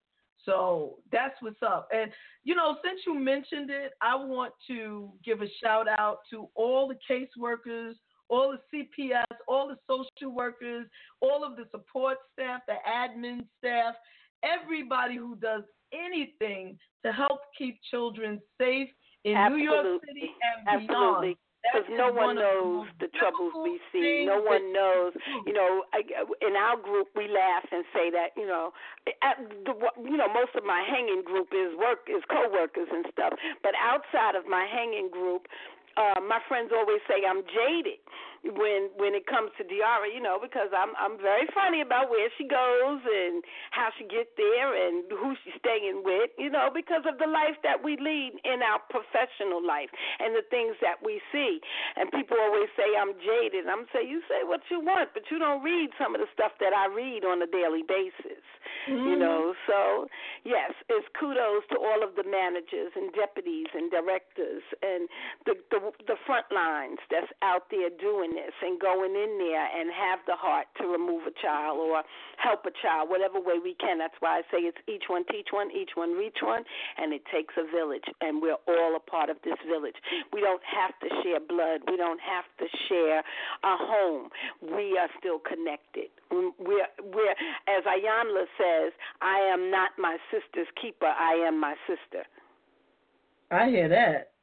[0.47, 1.89] So that's what's up.
[1.93, 2.11] And
[2.45, 6.89] you know, since you mentioned it, I want to give a shout out to all
[6.89, 7.95] the caseworkers,
[8.29, 10.87] all the CPS, all the social workers,
[11.21, 13.95] all of the support staff, the admin staff,
[14.43, 15.63] everybody who does
[15.93, 18.89] anything to help keep children safe
[19.25, 20.31] in New York City
[20.67, 20.91] and beyond.
[20.91, 21.31] Absolutely.
[21.31, 24.25] That Because no one one of the knows the troubles we see.
[24.27, 25.13] No one knows.
[25.47, 26.03] You know, I,
[26.43, 28.73] in our group, we laugh and say that you know,
[29.23, 33.33] at the, you know, most of my hanging group is work is coworkers and stuff.
[33.63, 35.47] But outside of my hanging group,
[35.97, 38.01] uh, my friends always say I'm jaded
[38.55, 42.29] when when it comes to Diara, you know, because I'm I'm very funny about where
[42.39, 47.03] she goes and how she get there and who she's staying with, you know, because
[47.09, 49.91] of the life that we lead in our professional life
[50.21, 51.61] and the things that we see.
[51.97, 53.67] And people always say I'm jaded.
[53.67, 56.53] I'm saying you say what you want, but you don't read some of the stuff
[56.61, 58.45] that I read on a daily basis.
[58.87, 59.19] You Mhm.
[59.19, 60.07] know, so
[60.45, 65.09] yes, it's kudos to all of the managers and deputies and directors and
[65.45, 70.21] the the, the front lines that's out there doing and going in there and have
[70.27, 72.03] the heart to remove a child or
[72.39, 73.99] help a child whatever way we can.
[73.99, 76.63] That's why I say it's each one teach one, each one reach one,
[76.99, 79.97] and it takes a village, and we're all a part of this village.
[80.33, 81.81] We don't have to share blood.
[81.89, 84.29] We don't have to share a home.
[84.63, 86.13] We are still connected.
[86.31, 87.37] We're, we're
[87.69, 91.07] as Iyanla says, I am not my sister's keeper.
[91.07, 92.25] I am my sister.
[93.51, 94.36] I hear that.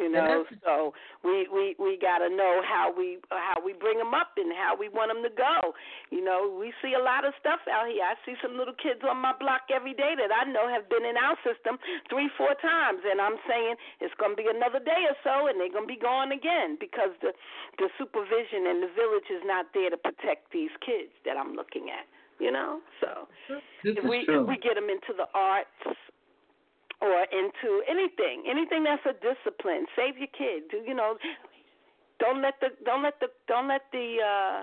[0.00, 0.74] You know, so
[1.22, 4.72] we we we got to know how we how we bring them up and how
[4.72, 5.76] we want them to go.
[6.08, 8.00] You know, we see a lot of stuff out here.
[8.00, 11.04] I see some little kids on my block every day that I know have been
[11.04, 11.76] in our system
[12.08, 15.60] three, four times, and I'm saying it's going to be another day or so, and
[15.60, 17.36] they're going to be gone again because the
[17.76, 21.92] the supervision and the village is not there to protect these kids that I'm looking
[21.92, 22.08] at.
[22.40, 23.28] You know, so
[23.84, 25.68] This if we if we get them into the arts
[27.00, 29.86] or into anything, anything that's a discipline.
[29.96, 30.68] Save your kid.
[30.70, 31.16] Do you know?
[32.20, 34.62] Don't let the don't let the don't let the uh,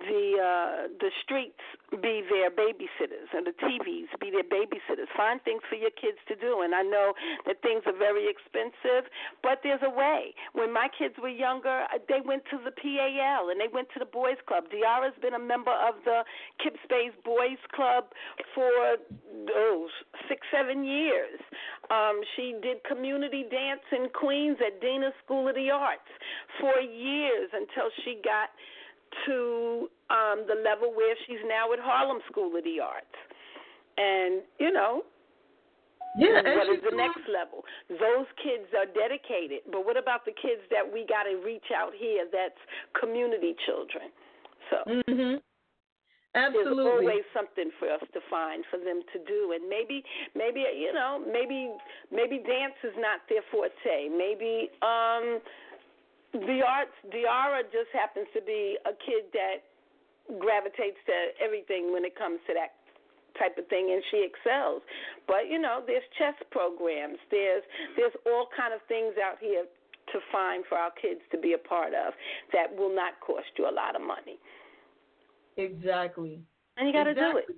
[0.00, 1.62] the uh, the streets
[2.02, 5.06] be their babysitters and the TVs be their babysitters.
[5.16, 6.62] Find things for your kids to do.
[6.62, 7.14] And I know
[7.46, 9.10] that things are very expensive,
[9.42, 10.34] but there's a way.
[10.52, 13.98] When my kids were younger, uh, they went to the PAL and they went to
[13.98, 14.64] the boys club.
[14.70, 16.24] Diara's been a member of the
[16.62, 18.10] Kips Bay Boys Club
[18.54, 18.98] for
[19.50, 19.88] oh,
[20.28, 21.40] six seven years.
[21.90, 26.10] Um, she did community dance in Queens at Dana School of the Arts
[26.60, 28.50] for years until she got
[29.26, 33.18] to um, the level where she's now at Harlem School of the Arts.
[33.96, 35.02] And, you know,
[36.16, 37.64] Yeah, and what is the next level?
[37.88, 41.92] Those kids are dedicated, but what about the kids that we got to reach out
[41.96, 42.26] here?
[42.30, 42.58] That's
[42.98, 44.10] community children.
[44.70, 45.36] So hmm
[46.34, 50.02] there's always something for us to find for them to do, and maybe,
[50.34, 51.70] maybe you know, maybe
[52.10, 54.08] maybe dance is not their forte.
[54.10, 55.38] Maybe um,
[56.34, 56.94] the arts.
[57.14, 59.62] Diara just happens to be a kid that
[60.40, 62.74] gravitates to everything when it comes to that
[63.38, 64.80] type of thing and she excels
[65.26, 67.62] but you know there's chess programs there's
[67.96, 69.66] there's all kind of things out here
[70.12, 72.14] to find for our kids to be a part of
[72.52, 74.38] that will not cost you a lot of money
[75.56, 76.40] Exactly.
[76.78, 77.56] and you got to do it Exactly.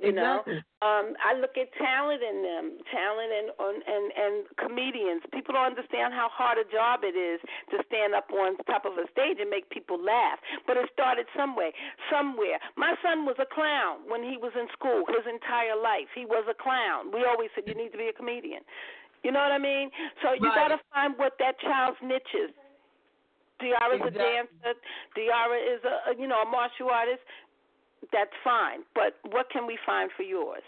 [0.00, 0.40] You know?
[0.42, 0.64] Exactly.
[0.82, 3.48] um i look at talent in them talent and
[3.84, 5.20] and and comedians.
[5.32, 7.38] People don't understand how hard a job it is
[7.70, 11.26] to stand up on top of a stage and make people laugh but it started
[11.36, 11.70] somewhere
[12.10, 12.58] somewhere.
[12.76, 16.08] My son was a clown when he was in school his entire life.
[16.16, 17.12] He was a clown.
[17.12, 18.62] We always said you need to be a comedian.
[19.22, 19.90] You know what i mean?
[20.22, 20.68] So you Right.
[20.68, 22.50] got to find what that child's niche is.
[23.60, 24.72] Diara's a dancer.
[25.16, 27.20] Diara is a you know a martial artist.
[28.12, 30.62] That's fine, but what can we find for yours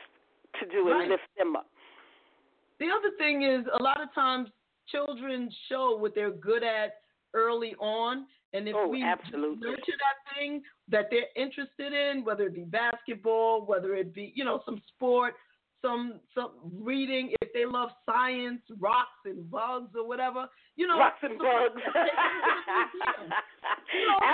[0.60, 1.08] to do and Right.
[1.08, 1.66] lift them up?
[2.78, 4.50] The other thing is, a lot of times
[4.86, 7.00] children show what they're good at
[7.34, 9.70] early on, and if Oh, we absolutely.
[9.70, 14.44] nurture that thing that they're interested in, whether it be basketball, whether it be you
[14.44, 15.34] know some sport,
[15.82, 16.50] some some
[16.80, 20.46] reading, if they love science, rocks and bugs or whatever,
[20.76, 21.82] you know, Rocks and bugs.
[21.84, 22.00] know,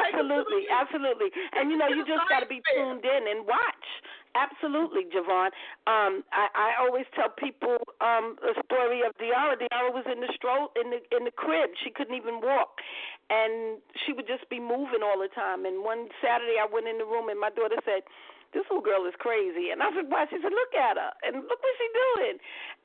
[0.05, 1.29] take them to the absolutely, absolutely.
[1.57, 3.87] And you know, you just got to be tuned in and watch.
[4.37, 5.51] Absolutely, JaVonne.
[5.91, 9.59] Um, I, I always tell people um, a story of Diara.
[9.59, 11.70] Diara was in the stroll in the in the crib.
[11.83, 12.79] She couldn't even walk,
[13.31, 15.66] and she would just be moving all the time.
[15.66, 18.07] And one Saturday, I went in the room, and my daughter said,
[18.53, 21.43] "This little girl is crazy." And I said, "Why?" She said, "Look at her, and
[21.45, 22.37] look what she's doing."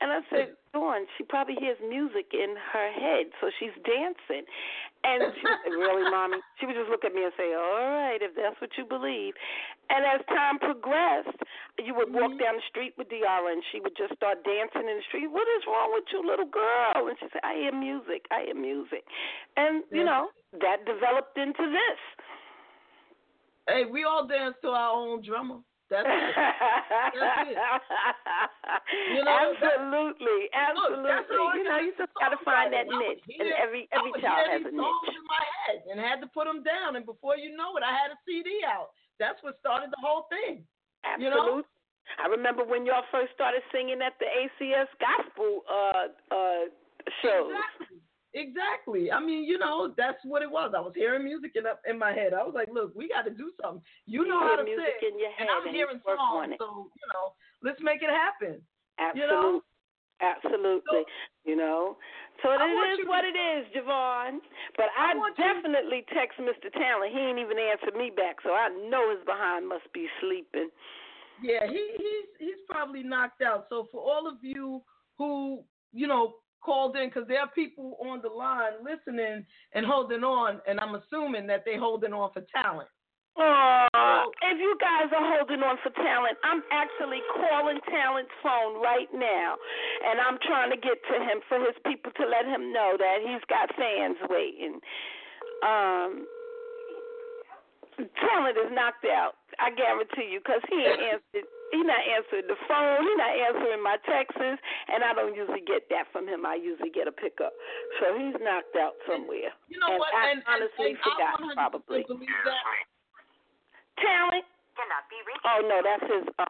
[0.01, 4.45] And I said, "Dawn, she probably hears music in her head, so she's dancing."
[5.03, 6.39] And she say, Really, mommy?
[6.59, 9.35] She would just look at me and say, All right, if that's what you believe.
[9.91, 11.43] And as time progressed,
[11.77, 12.43] you would walk mm-hmm.
[12.43, 15.27] down the street with Diara and she would just start dancing in the street.
[15.27, 17.11] What is wrong with you, little girl?
[17.11, 18.25] And she said, I hear music.
[18.31, 19.03] I hear music.
[19.59, 20.31] And, you know,
[20.63, 21.99] that developed into this.
[23.67, 25.59] Hey, we all dance to our own drummer.
[25.91, 26.35] That's it.
[27.15, 27.57] That's it.
[29.13, 31.05] You know, absolutely, that's- look, absolutely.
[31.05, 34.63] that's you know, you just got to find that niche, and every every child has
[34.67, 35.15] a songs niche.
[35.15, 36.95] in my head and had to put them down.
[36.97, 38.91] And before you know it, I had a CD out.
[39.21, 40.65] That's what started the whole thing.
[41.19, 41.63] You know?
[41.63, 41.69] Absolutely.
[42.19, 46.63] I remember when y'all first started singing at the ACS gospel uh uh
[47.23, 47.51] shows.
[47.53, 48.02] Exactly.
[48.33, 49.11] Exactly.
[49.11, 50.73] I mean, you know, that's what it was.
[50.75, 52.33] I was hearing music in up in my head.
[52.33, 53.81] I was like, look, we got to do something.
[54.05, 56.57] You You know how to music sing, in your and I'm and hearing songs.
[56.57, 58.57] So you know, let's make it happen.
[58.97, 59.21] Absolutely.
[59.21, 59.61] You know?
[60.21, 61.03] Absolutely.
[61.45, 61.97] you know.
[62.41, 64.41] So it I is what it is, JaVonne.
[64.77, 66.73] But I, definitely text Mr.
[66.73, 67.13] Talent.
[67.13, 70.69] He ain't even answered me back, so I know his behind must be sleeping.
[71.41, 73.65] Yeah, he he's he's probably knocked out.
[73.69, 74.81] So for all of you
[75.17, 75.61] who
[75.91, 80.61] you know called in, because there are people on the line listening and holding on,
[80.67, 82.89] and I'm assuming that they're holding on for talent.
[83.35, 89.09] Oh, if you guys are holding on for talent, I'm actually calling Talent's phone right
[89.09, 89.57] now,
[90.05, 93.17] and I'm trying to get to him for his people to let him know that
[93.25, 94.77] he's got fans waiting.
[95.65, 96.27] Um,
[97.97, 99.33] Talent is knocked out.
[99.59, 101.49] I guarantee you, because he answered.
[101.73, 103.01] He not answering the phone.
[103.01, 106.45] He not answering my texts, and I don't usually get that from him.
[106.45, 107.49] I usually get a pickup.
[107.97, 109.49] So he's knocked out somewhere.
[109.73, 110.13] You know and what?
[110.13, 112.01] I And, and, honestly and forgot, I 100% probably.
[112.05, 112.61] believe that.
[113.97, 114.45] Talent.
[115.45, 116.49] Oh no, that's his um,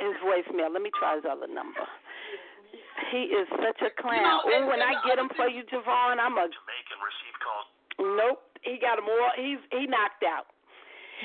[0.00, 0.68] his voicemail.
[0.72, 1.80] Let me try his other number.
[3.10, 4.20] He is such a clown.
[4.20, 7.68] You know, oh, when I get him for you, JaVonne, I'm a Jamaican receive calls.
[8.20, 8.40] nope.
[8.60, 9.32] He got him all.
[9.40, 10.52] He's he knocked out.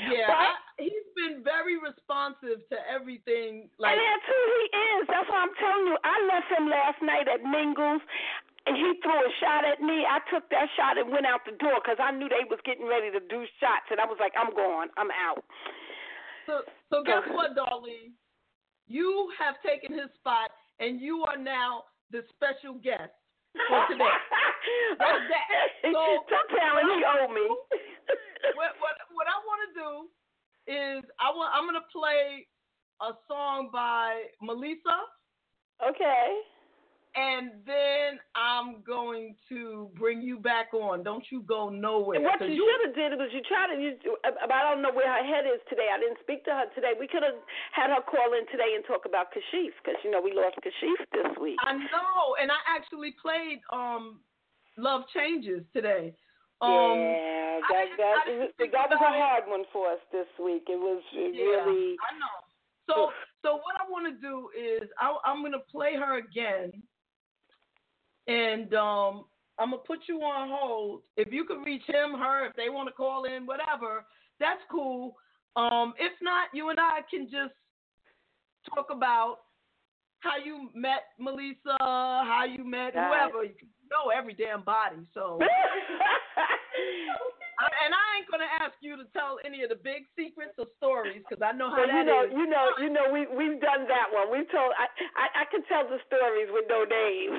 [0.07, 3.69] Yeah, But- I, he's been very responsive to everything.
[3.81, 5.01] Like and that's who he is.
[5.09, 5.97] That's what I'm telling you.
[6.05, 8.01] I left him last night at Mingles.
[8.67, 10.03] And he threw a shot at me.
[10.03, 12.83] I took that shot and went out the door because I knew they was getting
[12.83, 14.91] ready to do shots, and I was like, "I'm gone.
[14.99, 15.39] I'm out."
[16.43, 18.11] So, so guess what, Darlene?
[18.91, 20.51] You have taken his spot,
[20.83, 23.15] and you are now the special guest
[23.71, 24.03] for today.
[24.99, 25.47] That's that.
[25.87, 27.47] So, Tell Talent he owe me.
[28.59, 29.91] what, what, what I want to do
[30.67, 32.45] is I want I'm gonna play
[33.01, 34.99] a song by Melissa.
[35.81, 36.41] Okay.
[37.15, 41.01] and then I'm going to bring you back on.
[41.01, 42.17] Don't you go nowhere.
[42.17, 43.81] And what 'cause you, should have did was you tried to.
[43.81, 45.89] You, I don't know where her head is today.
[45.93, 46.93] I didn't speak to her today.
[46.99, 47.37] We could have
[47.73, 50.97] had her call in today and talk about Kashif because you know we lost Kashif
[51.13, 51.57] this week.
[51.65, 54.19] I know, and I actually played um
[54.77, 56.13] Love Changes today.
[56.59, 58.17] Um, yeah, that that,
[58.57, 60.63] that was a hard one for us this week.
[60.67, 61.95] It was Yeah, really.
[62.01, 62.37] I know.
[62.89, 63.11] So
[63.43, 66.71] so what I want to do is I, I'm gonna play her again,
[68.27, 69.25] and um
[69.59, 71.01] I'm gonna put you on hold.
[71.15, 74.05] If you can reach him, her, if they want to call in, whatever,
[74.39, 75.15] that's cool.
[75.55, 77.53] Um, if not, you and I can just
[78.73, 79.39] talk about
[80.19, 83.43] how you met Melissa, how you met whoever.
[83.43, 83.53] You
[83.91, 85.39] know every damn body, so.
[87.57, 90.69] I- and I ain't gonna ask you to tell any of the big secrets or
[90.77, 92.31] stories because I know how Well, you that know, is.
[92.37, 94.29] you know, you know, we we've done that one.
[94.29, 94.77] We've told.
[94.77, 94.85] I,
[95.17, 97.33] I I can tell the stories with no names.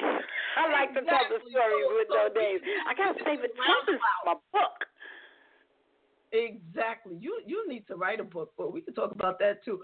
[0.58, 2.62] I like to tell the stories So- with so no names.
[2.90, 3.54] I gotta save it.
[3.54, 4.78] This is my book.
[6.34, 7.16] Exactly.
[7.22, 9.78] You you need to write a book, but we can talk about that too.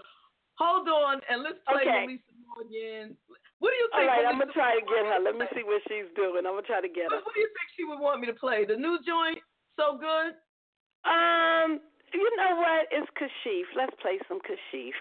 [0.59, 2.05] Hold on, and let's play Okay.
[2.11, 3.17] Melissa Morgan.
[3.59, 4.11] What do you All think?
[4.11, 5.19] right, I'm gonna try to get her.
[5.23, 6.45] Let me see what she's doing.
[6.45, 7.17] I'm gonna try to get her.
[7.21, 8.65] What, what do you think she would want me to play?
[8.65, 9.39] The new joint,
[9.79, 10.35] so good.
[11.07, 11.79] Um,
[12.13, 12.87] you know what?
[12.91, 13.65] It's Kashif.
[13.75, 14.95] Let's play some Kashif.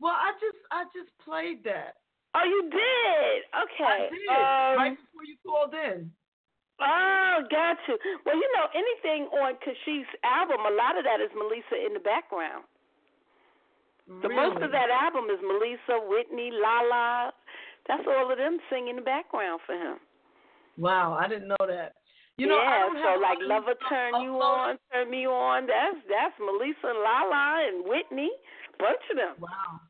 [0.00, 2.00] Well, I just I just played that.
[2.36, 3.38] Oh, you did?
[3.48, 3.96] Okay.
[3.96, 6.12] I did Um, right before you called in.
[6.76, 7.96] Oh, got you.
[8.28, 12.04] Well, you know, anything on Kashif's album, a lot of that is Melissa in the
[12.04, 12.68] background.
[14.06, 17.32] The most of that album is Melissa, Whitney, Lala.
[17.88, 19.98] That's all of them singing in the background for him.
[20.78, 21.94] Wow, I didn't know that.
[22.38, 24.36] You know, I yeah, so like Lover Turn You.
[24.36, 25.66] On, Turn Me On.
[25.66, 28.30] That's that's Melissa and Lala and Whitney,
[28.78, 29.34] bunch of them.
[29.40, 29.80] Wow.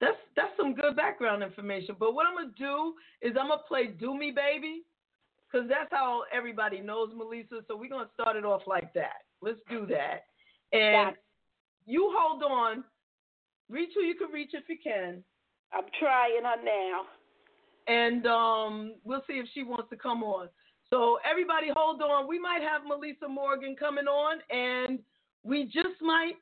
[0.00, 1.94] That's that's some good background information.
[1.98, 4.82] But what I'm gonna do is I'm gonna play "Do Me Baby,"
[5.46, 7.62] because that's how everybody knows Melissa.
[7.68, 9.24] So we're gonna start it off like that.
[9.40, 10.26] Let's do that.
[10.76, 11.16] And
[11.86, 12.84] you hold on.
[13.70, 15.22] Reach who you can reach if you can.
[15.72, 17.02] I'm trying her now.
[17.86, 20.48] And um, we'll see if she wants to come on.
[20.90, 22.26] So everybody, hold on.
[22.28, 24.98] We might have Melissa Morgan coming on, and
[25.42, 26.34] we just might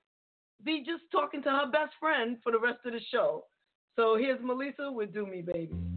[0.65, 3.44] be just talking to her best friend for the rest of the show.
[3.97, 5.95] So here's Melissa with "Do Me, Baby."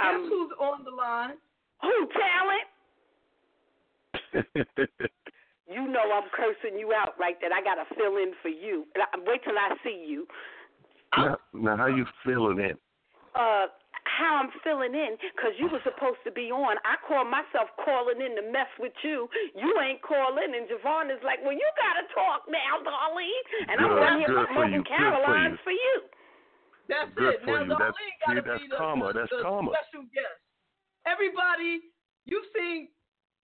[0.00, 1.36] Guess Um, who's on the line?
[1.82, 2.66] Who talent?
[5.68, 7.52] You know I'm cursing you out right there.
[7.52, 8.88] I gotta fill in for you.
[9.28, 10.24] Wait till I see you.
[11.12, 12.76] Now, now how you feeling in?
[13.36, 13.68] Uh,
[14.08, 16.80] how I'm filling in because you were supposed to be on.
[16.88, 19.28] I call myself calling in to mess with you.
[19.52, 23.92] You ain't calling, and JaVonne is like, "Well, you gotta talk now, Darlene." And I'm
[23.92, 25.96] Good, on here good for promoting you, good for Caroline's you.
[26.88, 27.40] That's Good it.
[27.44, 27.68] for now you.
[27.70, 27.94] Darlene That's-
[28.26, 29.06] gotta see, that's be the, karma.
[29.12, 29.70] the, That's the karma.
[29.72, 30.40] special guest.
[31.06, 31.80] Everybody,
[32.26, 32.88] you've seen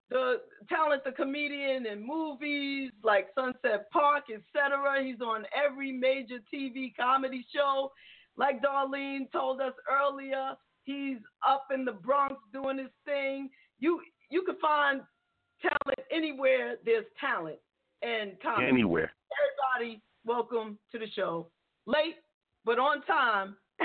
[0.09, 5.03] the talent, the comedian in movies like Sunset Park, etc.
[5.03, 7.91] He's on every major TV comedy show.
[8.37, 10.53] Like Darlene told us earlier,
[10.83, 11.17] he's
[11.47, 13.49] up in the Bronx doing his thing.
[13.79, 15.01] You you can find
[15.61, 17.59] talent anywhere there's talent
[18.01, 18.67] and comedy.
[18.67, 19.11] Anywhere.
[19.77, 21.47] Everybody, welcome to the show.
[21.85, 22.15] Late,
[22.65, 23.55] but on time.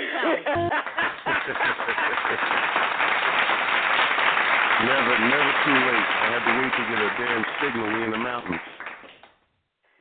[4.79, 6.07] Never, never too late.
[6.07, 7.87] I had to wait to get a damn signal.
[7.91, 8.61] We in the mountains.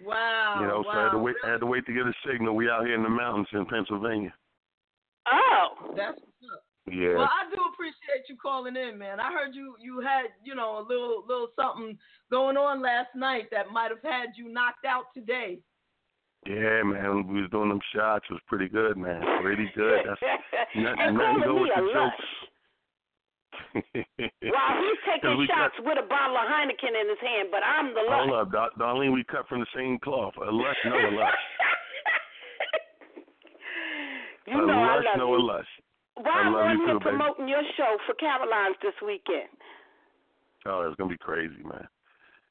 [0.07, 0.59] Wow.
[0.61, 1.35] You know, so I had to wait.
[1.45, 2.55] I had to wait to get a signal.
[2.55, 4.33] We out here in the mountains in Pennsylvania.
[5.27, 5.95] Oh.
[5.97, 6.63] That's what's up.
[6.87, 7.17] Yeah.
[7.17, 9.19] Well, I do appreciate you calling in, man.
[9.19, 11.99] I heard you you had, you know, a little little something
[12.31, 15.59] going on last night that might have had you knocked out today.
[16.49, 17.29] Yeah, man.
[17.29, 18.25] We was doing them shots.
[18.31, 19.21] It was pretty good, man.
[19.43, 20.01] Pretty good.
[20.09, 20.21] That's
[20.75, 21.93] nothing, nothing go with the lush.
[21.93, 22.25] jokes.
[24.49, 27.93] While he's taking shots cut- with a bottle of Heineken in his hand, but I'm
[27.93, 28.25] the lush.
[28.25, 29.13] Hold up, Dar- Darlene.
[29.13, 30.33] We cut from the same cloth.
[30.41, 31.35] A lush, no a lush.
[34.47, 35.43] You a know I love no you.
[35.43, 35.67] a lush.
[36.17, 37.05] Well, I'm on here too, baby.
[37.05, 39.53] promoting your show for Caroline's this weekend.
[40.65, 41.87] Oh, it's gonna be crazy, man.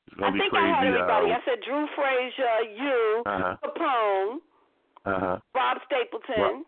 [0.08, 0.66] It's I think crazy.
[0.66, 1.32] I had everybody.
[1.32, 3.56] uh, I said Drew Frazier, you, Uh-huh.
[3.64, 4.38] Capone,
[5.06, 5.38] uh huh.
[5.54, 6.66] Rob Stapleton.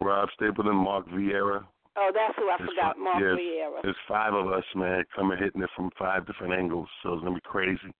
[0.00, 1.64] Rob Stapleton, Mark Vieira.
[1.96, 3.90] Oh, that's who I It's forgot, fi- Mark yeah, it's- Vieira.
[3.90, 7.34] It's five of us, man, coming hitting it from five different angles, so it's gonna
[7.34, 7.92] be crazy.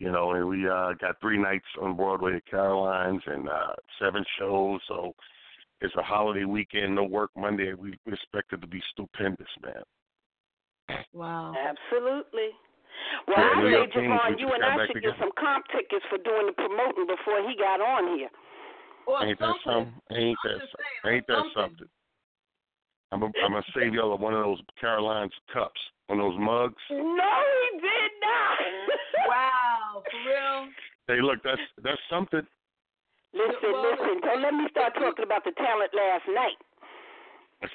[0.00, 4.24] You know, and we uh got three nights on Broadway at Caroline's and uh seven
[4.38, 5.12] shows, so
[5.80, 7.72] it's a holiday weekend, no work Monday.
[7.74, 9.82] We expect it to be stupendous, man.
[11.12, 11.54] Wow.
[11.56, 12.50] Absolutely.
[13.26, 15.14] Well, Yeah, I New say, York Kings, we JaVonne, you and I should together.
[15.16, 18.28] get some comp tickets for doing the promoting before he got on here.
[19.06, 19.94] Or Ain't that something?
[20.12, 20.60] Ain't that
[21.08, 21.88] ain't that something?
[23.10, 26.76] I'm gonna I'm gonna save y'all one of those Caroline's cups, one of those mugs.
[26.90, 27.42] No,
[27.72, 28.58] he did not.
[29.28, 30.68] wow, for real?
[31.08, 32.46] Hey, look, that's that's something.
[33.32, 34.20] Listen, listen.
[34.20, 36.58] Don't let me start talking about the talent last night.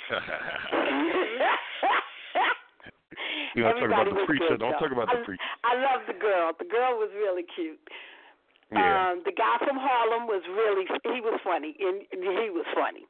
[3.56, 4.57] You don't talk about the preacher.
[4.57, 5.44] Don't talk about I, the preacher.
[5.64, 6.52] I love the girl.
[6.57, 7.80] The girl was really cute.
[8.72, 9.14] Yeah.
[9.14, 13.06] Um, the guy from Harlem was really he was funny and he was funny.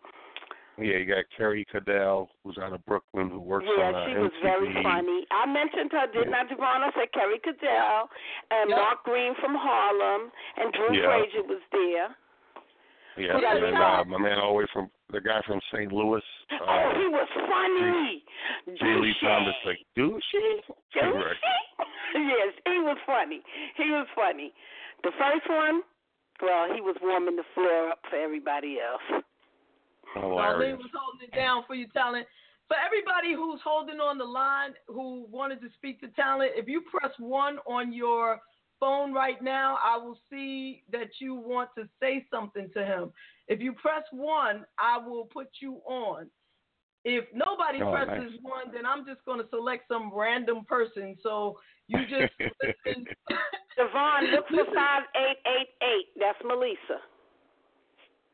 [0.77, 4.17] Yeah, you got Carrie Cadell, who's out of Brooklyn, who works yeah, on uh, she
[4.17, 5.21] was very funny.
[5.29, 6.81] I mentioned her, didn't I, JaVonne?
[6.81, 8.09] I said Kerry Cadell
[8.49, 11.13] and Mark Green from Harlem and Drew Yeah.
[11.13, 12.17] Frazier was there.
[13.17, 15.91] Yeah, Yeah, and then, uh, my man all the way from the guy from St.
[15.91, 16.21] Louis.
[16.51, 18.23] Uh, oh, he was funny.
[18.77, 18.81] J.
[18.99, 20.65] Lee Thomas, like douchey.
[20.93, 21.39] Correct.
[22.15, 23.41] yes, he was funny.
[23.77, 24.53] He was funny.
[25.03, 25.81] The first one,
[26.41, 29.23] well, he was warming the floor up for everybody else.
[30.15, 32.27] Darlene was holding it down for you, talent.
[32.67, 36.81] For everybody who's holding on the line, who wanted to speak to talent, if you
[36.89, 38.39] press one on your
[38.83, 43.13] phone right now, I will see that you want to say something to him.
[43.47, 46.27] If you press one, I will put you on.
[47.05, 48.43] If nobody Oh, presses nice.
[48.43, 51.15] one, then I'm just going to select some random person.
[51.23, 52.27] So you just
[52.59, 53.07] listen.
[53.77, 56.19] Devon, look for 5888.
[56.19, 56.99] That's Melissa.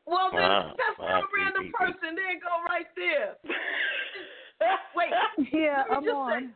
[0.06, 0.74] Well, then Wow.
[0.74, 2.18] that's not a random person.
[2.18, 3.38] There you go, right there.
[4.98, 5.14] Wait.
[5.54, 6.50] Yeah, I'm on.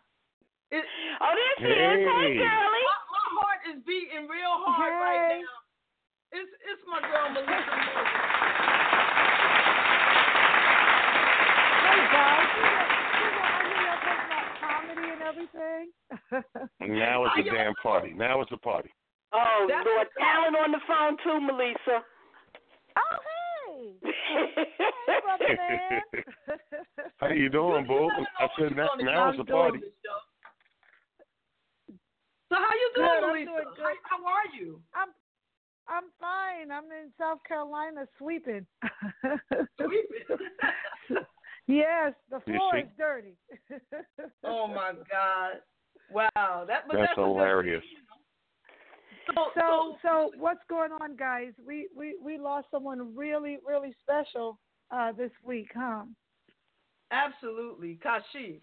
[0.70, 0.84] Say, it,
[1.22, 1.98] oh, there she is.
[2.02, 2.34] Hey, Hey.
[2.34, 2.86] girlie.
[2.90, 5.62] My, my heart is beating real hard right now.
[6.34, 7.54] It's it's my girl Melissa.
[7.54, 9.14] Morgan.
[11.86, 12.90] Hey guys, you know,
[13.22, 15.84] you know, I hear y'all talking about comedy and everything.
[16.98, 18.10] Now it's a damn party.
[18.18, 18.90] Now it's a party.
[19.32, 20.26] Oh, That's Lord, what's up.
[20.26, 22.02] talent on the phone too, Melissa.
[22.98, 23.94] oh hey,
[25.06, 26.02] hey brother man.
[27.18, 28.10] How you doing, boo?
[28.40, 29.78] I said now, now it's a party.
[32.54, 33.82] So how you doing, Good, I'm doing good.
[33.82, 34.80] How, how are you?
[34.94, 35.08] I'm
[35.88, 36.70] I'm fine.
[36.70, 38.64] I'm in South Carolina sweeping.
[39.76, 40.38] sweeping.
[41.66, 43.34] yes, the floor is dirty.
[44.44, 45.62] Oh my God!
[46.10, 47.82] Wow, that but That's that's, a good hilarious.
[47.82, 49.34] thing.
[49.34, 51.54] So, So so what's going on, guys?
[51.66, 54.60] We we we lost someone really really special
[54.92, 56.04] uh this week, huh?
[57.10, 58.60] absolutely, Kashif.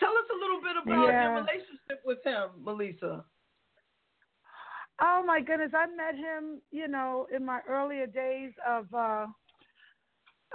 [0.00, 1.22] Tell us a little bit about Yeah.
[1.22, 3.24] your relationship with him, Melissa.
[5.00, 9.26] Oh my goodness, I met him, you know, in my earlier days of uh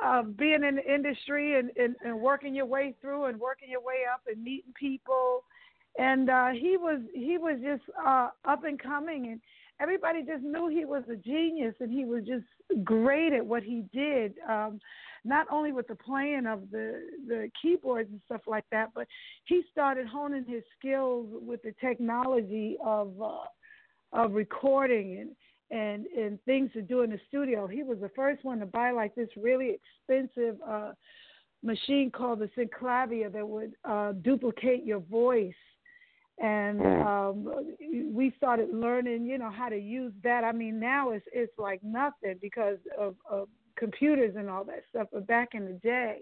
[0.04, 3.82] uh, being in the industry and, and, and working your way through and working your
[3.82, 5.44] way up and meeting people.
[5.98, 9.42] And uh, he was he was just uh, up and coming, and
[9.82, 12.46] everybody just knew he was a genius, and he was just
[12.86, 14.36] great at what he did.
[14.48, 14.80] Um,
[15.24, 19.08] not only with the playing of the the keyboards and stuff like that, but
[19.46, 23.46] he started honing his skills with the technology of uh,
[24.14, 25.32] of recording and
[25.72, 27.68] and and things to do in the studio.
[27.68, 29.78] He was the first one to buy like this really
[30.08, 30.94] expensive uh
[31.62, 35.54] machine called the Synclavier that would uh duplicate your voice.
[36.42, 37.66] And um
[38.12, 40.44] we started learning, you know, how to use that.
[40.44, 43.50] I mean, now it's it's like nothing because of, of
[43.80, 45.08] computers and all that stuff.
[45.12, 46.22] But back in the day,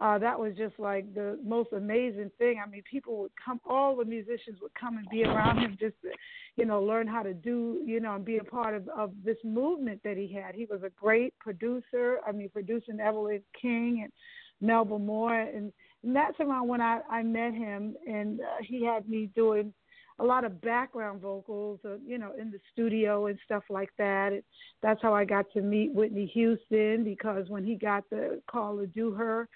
[0.00, 2.60] uh, that was just like the most amazing thing.
[2.64, 5.94] I mean, people would come, all the musicians would come and be around him just
[6.02, 6.08] to,
[6.56, 9.36] you know, learn how to do, you know, and be a part of, of this
[9.44, 10.56] movement that he had.
[10.56, 12.18] He was a great producer.
[12.26, 14.12] I mean, producing Evelyn King and
[14.60, 15.38] Melba Moore.
[15.38, 15.72] And,
[16.02, 19.72] and that's around when I, I met him, and uh, he had me doing
[20.22, 24.32] a lot of background vocals, uh, you know, in the studio and stuff like that.
[24.32, 24.42] And
[24.80, 28.86] that's how I got to meet Whitney Houston because when he got the call to
[28.86, 29.48] do her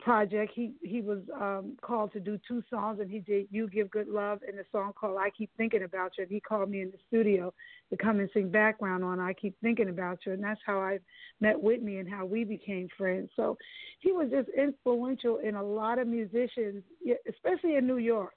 [0.00, 3.88] project, he he was um, called to do two songs, and he did "You Give
[3.90, 6.82] Good Love" and a song called "I Keep Thinking About You." And he called me
[6.82, 7.54] in the studio
[7.90, 10.98] to come and sing background on "I Keep Thinking About You," and that's how I
[11.40, 13.30] met Whitney and how we became friends.
[13.36, 13.56] So
[14.00, 16.82] he was just influential in a lot of musicians,
[17.28, 18.34] especially in New York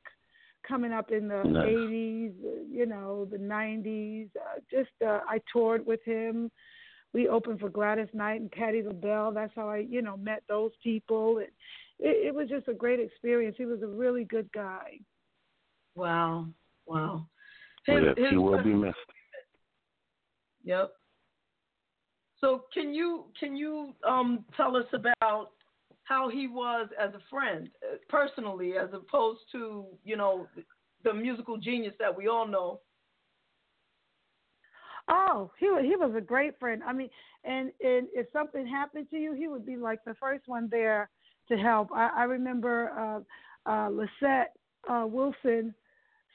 [0.67, 1.67] coming up in the Nice.
[1.67, 4.29] 80s, uh, you know, the 90s.
[4.35, 6.51] Uh, just uh, I toured with him.
[7.13, 9.33] We opened for Gladys Knight and Patti LaBelle.
[9.33, 11.39] That's how I, you know, met those people.
[11.39, 11.47] And
[11.99, 13.55] it, it was just a great experience.
[13.57, 14.99] He was a really good guy.
[15.95, 16.47] Wow.
[16.85, 17.27] Wow.
[17.87, 18.97] Yeah, he will be missed.
[20.63, 20.91] Yep.
[22.39, 25.51] So can you can you um tell us about
[26.11, 30.45] how he was as a friend, uh, personally, as opposed to you know
[31.05, 32.81] the musical genius that we all know?
[35.07, 36.83] Oh, he wa- he was a great friend.
[36.85, 37.09] I mean,
[37.45, 41.09] and and if something happened to you, he would be like the first one there
[41.47, 41.87] to help.
[41.93, 43.25] I, I remember
[43.65, 44.53] uh, uh, Lesette
[44.89, 45.73] uh, Wilson.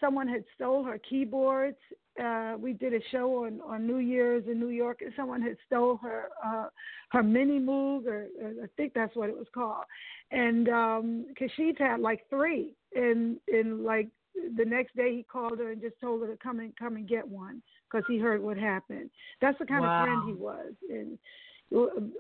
[0.00, 1.78] Someone had stole her keyboards.
[2.22, 5.56] Uh, we did a show on on New Year's in New York, and someone had
[5.66, 6.66] stole her uh,
[7.10, 9.84] her mini moog, or, or I think that's what it was called.
[10.30, 14.08] And um, Kashif had like three, and and like
[14.56, 17.08] the next day he called her and just told her to come and come and
[17.08, 19.10] get one because he heard what happened.
[19.40, 19.98] That's the kind Wow.
[19.98, 20.72] of friend he was.
[20.90, 21.18] And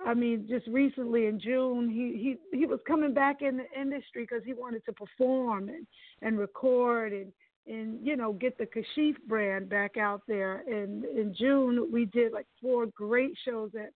[0.04, 4.24] I mean, just recently in June, he he he was coming back in the industry
[4.28, 5.86] because he wanted to perform and
[6.22, 7.32] and record and
[7.66, 10.62] and you know get the Kashif brand back out there.
[10.66, 13.92] And in June, we did like four great shows at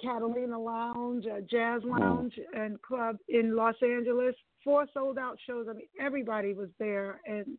[0.00, 4.34] Catalina Lounge, uh, Jazz Lounge, and Club in Los Angeles.
[4.62, 5.66] Four sold out shows.
[5.68, 7.58] I mean, everybody was there, and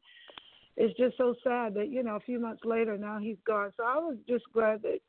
[0.76, 3.72] it's just so sad that you know a few months later now he's gone.
[3.77, 4.99] So I was just glad that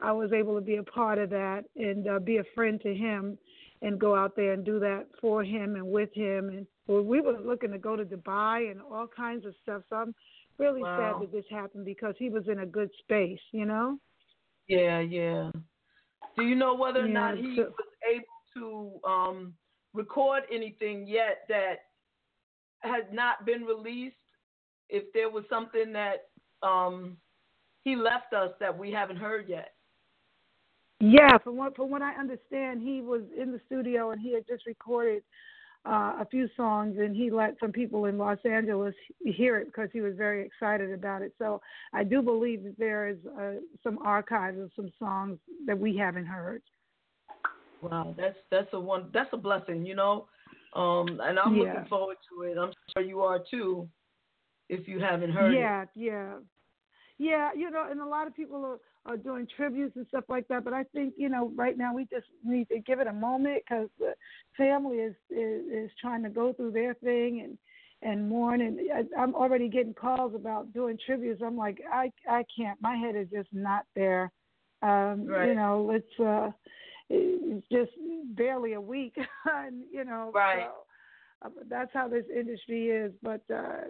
[0.00, 2.94] I was able to be a part of that and uh, be a friend to
[2.94, 3.36] him
[3.82, 6.48] and go out there and do that for him and with him.
[6.48, 9.82] And well, we were looking to go to Dubai and all kinds of stuff.
[9.88, 10.14] So I'm
[10.58, 10.96] really Wow.
[10.96, 13.96] sad that this happened because he was in a good space, you know.
[14.66, 15.52] Yeah, yeah.
[16.36, 19.54] Do you know whether or Yeah, not he so- was able to um,
[19.94, 21.76] record anything yet that
[22.80, 24.16] had not been released?
[24.88, 26.28] If there was something that
[26.64, 27.16] um,
[27.84, 29.74] he left us that we haven't heard yet.
[30.98, 34.46] Yeah, from what from what I understand, he was in the studio and he had
[34.46, 35.22] just recorded
[35.86, 38.94] uh, a few songs, and he let some people in Los Angeles
[39.24, 41.32] hear it because he was very excited about it.
[41.38, 41.60] So
[41.94, 46.26] I do believe that there is uh, some archives of some songs that we haven't
[46.26, 46.62] heard.
[47.80, 50.26] Wow, that's that's a one that's a blessing, you know.
[50.74, 51.74] Um, and I'm Yeah.
[51.74, 52.58] looking forward to it.
[52.58, 53.88] I'm sure you are too,
[54.68, 55.88] if you haven't heard yeah, it.
[55.94, 56.34] yeah,
[57.18, 57.52] yeah.
[57.54, 60.64] You know, and a lot of people are, are doing tributes and stuff like that.
[60.64, 63.62] But I think you know, right now we just need to give it a moment
[63.68, 64.14] because the
[64.56, 67.58] family is, is is trying to go through their thing and
[68.02, 68.60] and mourn.
[68.60, 71.42] And I, I'm already getting calls about doing tributes.
[71.44, 72.80] I'm like, I I can't.
[72.80, 74.32] My head is just not there.
[74.82, 75.54] Um, You Right.
[75.56, 76.50] know, it's uh,
[77.08, 77.90] it's just
[78.36, 79.14] barely a week,
[79.46, 80.68] and you know, Right.
[81.42, 83.12] so, uh, that's how this industry is.
[83.22, 83.82] But uh,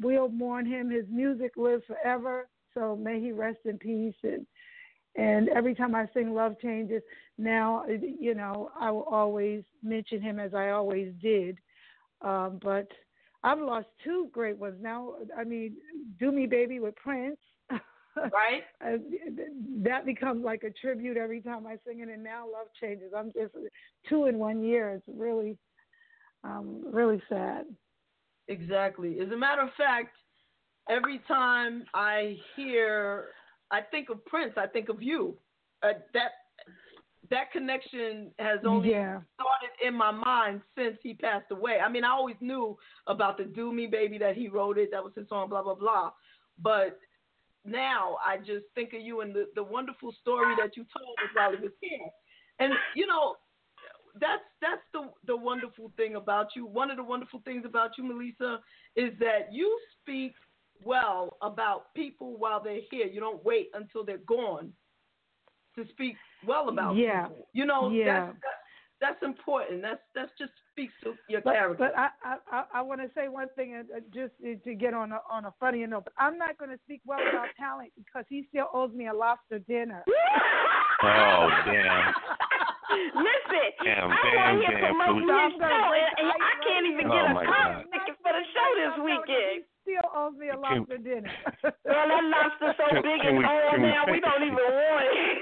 [0.00, 0.90] we'll mourn him.
[0.90, 2.48] His music lives forever.
[2.74, 4.14] So may he rest in peace.
[4.22, 4.46] And
[5.16, 7.02] and every time I sing "Love Changes,"
[7.38, 11.58] now you know I will always mention him as I always did.
[12.22, 12.88] Um, but
[13.42, 15.14] I've lost two great ones now.
[15.36, 15.76] I mean,
[16.18, 17.38] "Do Me Baby" with Prince.
[18.32, 18.64] Right.
[19.84, 23.12] That becomes like a tribute every time I sing it, and now love changes.
[23.16, 23.54] I'm just
[24.08, 24.90] two in one year.
[24.90, 25.56] It's really,
[26.44, 27.66] um, really sad.
[28.48, 29.20] Exactly.
[29.20, 30.16] As a matter of fact,
[30.88, 33.28] every time I hear,
[33.70, 34.54] I think of Prince.
[34.56, 35.36] I think of you.
[35.82, 36.32] Uh, that
[37.30, 39.20] that connection has only Yeah.
[39.34, 41.78] started in my mind since he passed away.
[41.80, 44.90] I mean, I always knew about the "Do Me Baby" that he wrote it.
[44.90, 46.12] That was his song, blah blah blah.
[46.58, 46.98] But
[47.64, 51.34] now I just think of you and the, the wonderful story that you told us
[51.34, 52.08] while he was here.
[52.60, 53.36] And you know,
[54.20, 56.66] that's that's the the wonderful thing about you.
[56.66, 58.60] One of the wonderful things about you, Melissa,
[58.96, 60.32] is that you speak
[60.84, 63.06] well about people while they're here.
[63.06, 64.72] You don't wait until they're gone
[65.76, 67.26] to speak well about Yeah.
[67.28, 67.48] people.
[67.52, 68.04] You know, Yeah.
[68.26, 68.54] that's, that's
[69.00, 69.80] that's important.
[69.82, 71.90] That's that's just speaks to your But, character.
[71.94, 74.32] but I I, I, I want to say one thing, uh, uh, just
[74.64, 76.04] to get on a, on a funnier note.
[76.04, 79.14] But I'm not going to speak well about talent because he still owes me a
[79.14, 80.04] lobster dinner.
[81.00, 82.10] Oh damn.
[83.14, 85.46] Listen, Damn, I damn, want to hear damn, promoting Felicia.
[85.46, 87.92] his show, and, and I can't even Oh, get a my concert God.
[87.94, 89.58] ticket for the show this weekend.
[89.88, 91.30] Still owes me a Can- lobster dinner.
[91.64, 94.42] Well, that lobster's so Can- big can and we- old can we now, we don't
[94.42, 95.38] even want it.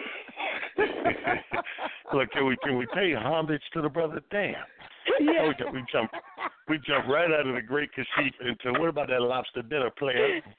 [2.14, 4.20] Look, can we can we pay homage to the brother?
[4.30, 4.54] Damn.
[5.20, 5.48] Yeah.
[5.48, 6.10] We, ju- we jump
[6.68, 10.40] we jump right out of the great Kashif into what about that lobster dinner player?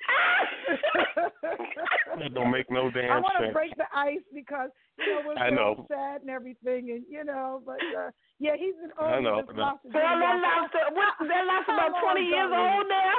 [2.19, 5.37] That don't make no damn I want to break the ice because you know we're
[5.41, 5.85] I so know.
[5.89, 8.09] sad and everything, and you know, but uh,
[8.39, 11.13] yeah, he's an been I owing know, me this but I- lobster that lobster, what,
[11.27, 13.13] that lobster about long 20 years old now?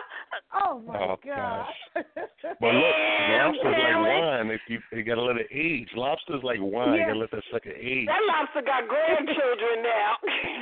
[0.54, 1.66] Oh my Oh, god!
[1.94, 4.20] But look, Damn, lobster's like Kelly.
[4.22, 4.50] wine.
[4.50, 5.88] If you you gotta let it age.
[5.94, 6.94] Lobster's like wine.
[6.98, 8.06] You gotta let that sucker age.
[8.06, 10.12] That lobster got grandchildren now.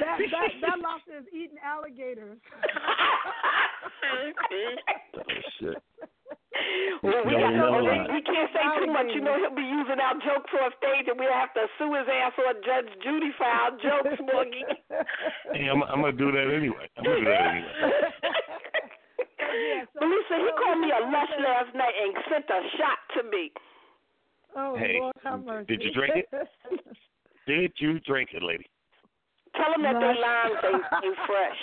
[0.00, 2.38] that that that lobster is eating alligators.
[5.16, 5.22] Oh
[5.60, 5.76] shit.
[7.04, 9.12] Well, we, Don't got, know we, we can't say too much.
[9.12, 12.08] You know, he'll be using our jokes on stage, and we'll have to sue his
[12.08, 14.64] ass or Judge Judy for our jokes, Morgie.
[15.52, 16.88] Hey, I'm, I'm gonna do that anyway.
[16.96, 17.68] I'm gonna do that anyway.
[20.00, 23.52] Melissa, he called me a lush last night and sent a shot to me.
[24.56, 25.76] Oh Hey, Lord, have mercy.
[25.76, 26.24] did you drink it?
[27.46, 28.64] Did you drink it, lady?
[29.54, 30.02] Tell him that Lush.
[30.02, 31.60] their limes ain't, ain't fresh.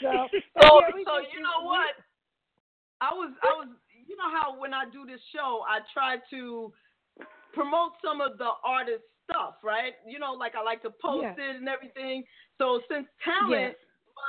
[0.00, 1.96] so, oh, So, yeah, so you know what?
[3.00, 3.68] I was, I was,
[4.06, 6.72] you know how when I do this show, I try to
[7.52, 9.94] promote some of the artist stuff, right?
[10.06, 11.50] You know, like I like to post Yeah.
[11.50, 12.24] it and everything.
[12.58, 13.74] So since talent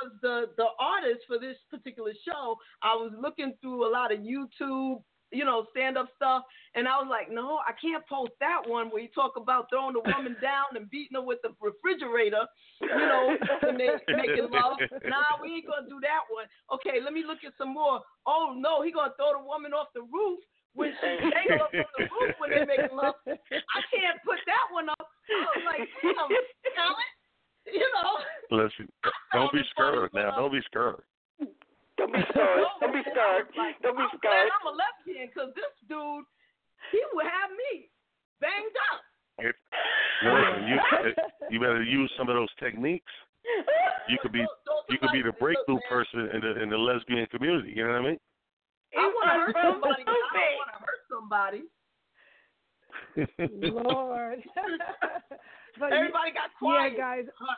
[0.02, 4.20] was the the artist for this particular show, I was looking through a lot of
[4.20, 5.02] YouTube,
[5.32, 6.42] you know, stand up stuff,
[6.74, 9.94] and I was like, no, I can't post that one where you talk about throwing
[9.94, 12.46] the woman down and beating her with the refrigerator,
[12.80, 14.78] you know, and they making love.
[15.06, 16.46] Nah, we ain't gonna do that one.
[16.74, 18.00] Okay, let me look at some more.
[18.26, 20.40] Oh no, he gonna throw the woman off the roof
[20.74, 23.14] when she dangle up from the roof when they making love.
[23.26, 25.06] I can't put that one up.
[25.30, 26.14] I was like, damn,
[26.74, 27.12] talent,
[27.66, 28.12] you know.
[28.50, 28.88] Listen,
[29.32, 30.36] don't be scared now.
[30.36, 31.02] Don't be scared.
[32.00, 32.64] Don't be scared.
[32.80, 33.44] Don't be scared.
[33.84, 34.48] Don't be I'm glad scared.
[34.56, 36.24] I'm a lesbian because this dude,
[36.96, 37.92] he would have me
[38.40, 39.04] banged up.
[39.44, 39.52] If,
[40.24, 40.76] listen, you
[41.52, 43.12] you better use some of those techniques.
[44.08, 44.44] You could be
[44.88, 47.72] you could be the breakthrough person in the in the lesbian community.
[47.76, 48.20] You know what I mean?
[48.96, 51.62] I want to hurt somebody, but I don't want to hurt somebody.
[53.76, 54.40] Lord.
[55.78, 56.92] but Everybody got quiet.
[56.96, 57.26] Yeah, quiet.
[57.26, 57.48] guys.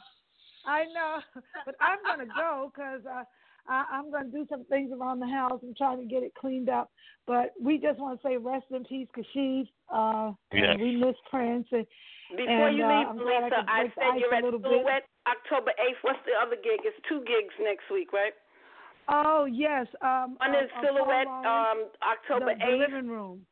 [0.67, 1.19] I know,
[1.67, 3.25] but I'm gonna go because uh,
[3.69, 5.61] I, I'm gonna do some things around the house.
[5.63, 6.91] and try to get it cleaned up.
[7.27, 9.69] But we just want to say rest in peace, Kashif.
[9.89, 10.77] Uh, Yes.
[10.81, 11.67] we miss Prince.
[11.71, 11.87] And,
[12.37, 14.37] Before and, you uh, leave, I'm Lisa, I, could I break the said you're a
[14.39, 14.71] at little bit.
[14.73, 16.03] Silhouette October 8th.
[16.03, 16.81] What's the other gig?
[16.85, 18.33] It's two gigs next week, right?
[19.09, 19.87] Oh yes.
[20.01, 23.45] Um, One uh, is uh, Silhouette, um, October the, the living room.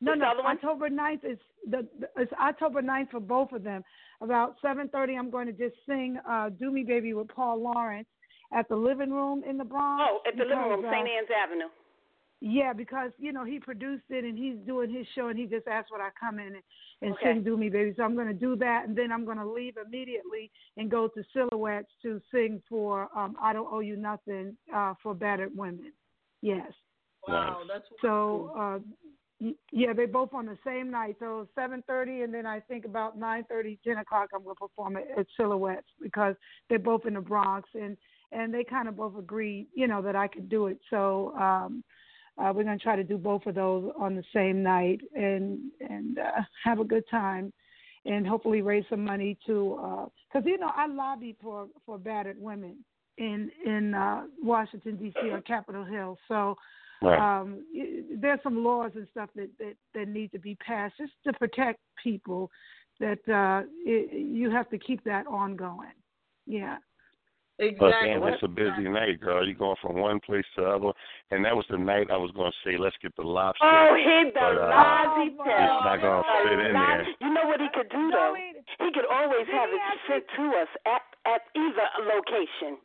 [0.00, 0.24] No, What's no.
[0.26, 0.56] the other one?
[0.56, 1.38] October 9th is
[1.68, 3.82] the, the it's October 9th for both of them.
[4.20, 8.06] About 7:30, I'm going to just sing uh, "Do Me Baby" with Paul Laurence
[8.52, 10.02] at the living room in the Bronx.
[10.06, 11.08] Oh, at the living room, uh, St.
[11.08, 11.68] Ann's Avenue.
[12.40, 15.66] Yeah, because you know he produced it and he's doing his show and he just
[15.66, 16.62] asked would I come in and,
[17.00, 17.32] and Okay.
[17.32, 19.46] sing "Do Me Baby." So I'm going to do that and then I'm going to
[19.46, 24.56] leave immediately and go to Silhouettes to sing for um, "I Don't Owe You Nothing"
[24.72, 25.92] uh, for battered women.
[26.42, 26.70] Yes.
[27.26, 28.78] Wow, that's So uh,
[29.72, 31.16] yeah, they both on the same night.
[31.18, 35.06] So 7:30 and then I think about 9:30, 10 o'clock I'm going to perform at,
[35.18, 36.34] at Silhouettes because
[36.68, 37.96] they're both in the Bronx and
[38.32, 40.78] and they kind of both agreed, you know, that I could do it.
[40.90, 41.84] So um,
[42.38, 45.58] uh, we're going to try to do both of those on the same night and
[45.80, 47.52] and uh, have a good time
[48.04, 52.84] and hopefully raise some money to because you know I lobby for for battered women
[53.18, 55.30] in in uh, Washington D.C.
[55.30, 56.18] on Capitol Hill.
[56.28, 56.56] So
[57.02, 57.42] Right.
[57.42, 57.64] um,
[58.20, 61.80] there's some laws and stuff that, that that need to be passed just to protect
[62.02, 62.50] people.
[63.00, 65.92] That uh, it, you have to keep that ongoing.
[66.46, 66.78] Yeah.
[67.56, 69.40] But damn, it's a busy night, girl.
[69.40, 70.92] You're going from one place to other,
[71.32, 73.64] and that was the night I was going to say, let's get the lobster.
[73.64, 77.02] Oh, hit the but, uh, Lozzie It's not going to fit in there.
[77.24, 78.36] You know what he could do though?
[78.36, 82.76] He could always have it sent to us at at either location.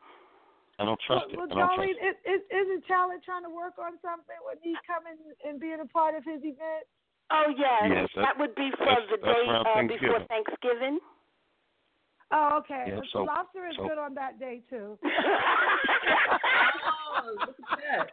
[0.80, 1.38] I don't trust it.
[1.38, 4.56] Well, I don't trust Darlene, is, is, isn't Talent trying to work on something when
[4.64, 6.88] he's coming and being a part of his event?
[7.30, 10.24] Oh yes, Yes, that that- would be for that's- the that's day around uh, before
[10.32, 11.00] Thanksgiving.
[12.32, 12.52] Thanksgiving.
[12.52, 12.86] Oh, okay.
[12.88, 14.98] Yeah, so, so- lobster is so- good on that day too.
[17.14, 18.12] Oh, look at that.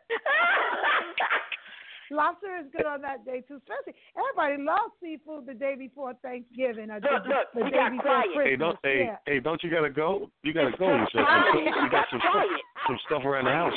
[2.11, 3.57] lobster is good on that day too.
[3.57, 6.91] Especially everybody loves seafood the day before Thanksgiving.
[6.91, 8.27] Or the, Look, look, the we day got before quiet.
[8.35, 8.49] Christmas.
[8.51, 9.17] Hey, don't hey yeah.
[9.27, 10.31] hey, don't you gotta go?
[10.43, 10.89] You gotta go.
[10.95, 11.45] You, said quiet.
[11.55, 12.45] some, you got some stuff,
[12.87, 13.75] some stuff around the house.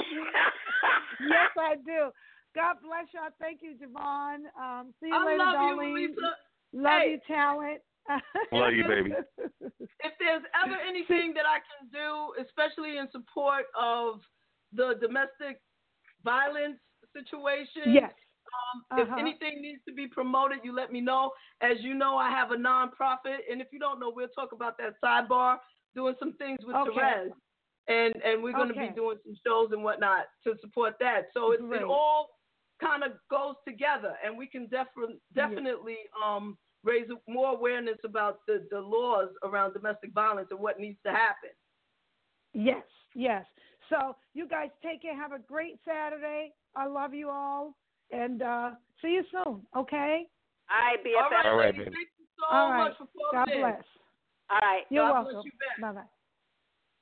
[1.21, 2.09] yes, I do.
[2.55, 3.29] God bless y'all.
[3.39, 4.49] Thank you, JaVonne.
[4.59, 6.35] Um, see you I later, love you, Lisa.
[6.73, 7.11] Love Hey.
[7.11, 7.81] you, talent.
[8.51, 9.11] Love you, baby.
[10.21, 14.21] if there's ever anything that I can do, especially in support of
[14.73, 15.61] the domestic
[16.23, 16.77] violence
[17.13, 18.13] situation, Yes.
[18.73, 19.17] um, if Uh-huh.
[19.19, 21.31] anything needs to be promoted, you let me know.
[21.61, 24.77] As you know, I have a nonprofit, and if you don't know, we'll talk about
[24.77, 25.59] that sidebar,
[25.95, 26.93] doing some things with Okay.
[26.99, 27.33] Therese.
[27.87, 28.89] And and we're going to Okay.
[28.89, 31.29] be doing some shows and whatnot to support that.
[31.33, 32.29] So it, it all
[32.79, 38.65] kind of goes together, and we can defi- definitely um, raise more awareness about the,
[38.71, 41.49] the laws around domestic violence and what needs to happen.
[42.53, 42.83] Yes,
[43.15, 43.45] yes.
[43.89, 45.15] So you guys take care.
[45.15, 46.53] Have a great Saturday.
[46.75, 47.75] I love you all,
[48.11, 48.71] and uh,
[49.01, 49.61] see you soon.
[49.75, 50.25] Okay.
[50.69, 51.23] All right, BFF.
[51.23, 51.95] All right, All right, ladies, baby.
[51.95, 52.97] thank you so All much right.
[52.97, 53.59] for God calling in.
[53.61, 53.83] bless.
[54.49, 54.83] All right.
[54.89, 55.41] You're God welcome.
[55.45, 55.51] you.
[55.81, 56.01] Bye bye.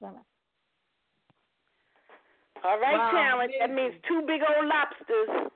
[0.01, 0.19] Bye bye.
[2.65, 3.51] All right, Wow, talent.
[3.59, 5.51] That means two big old lobsters.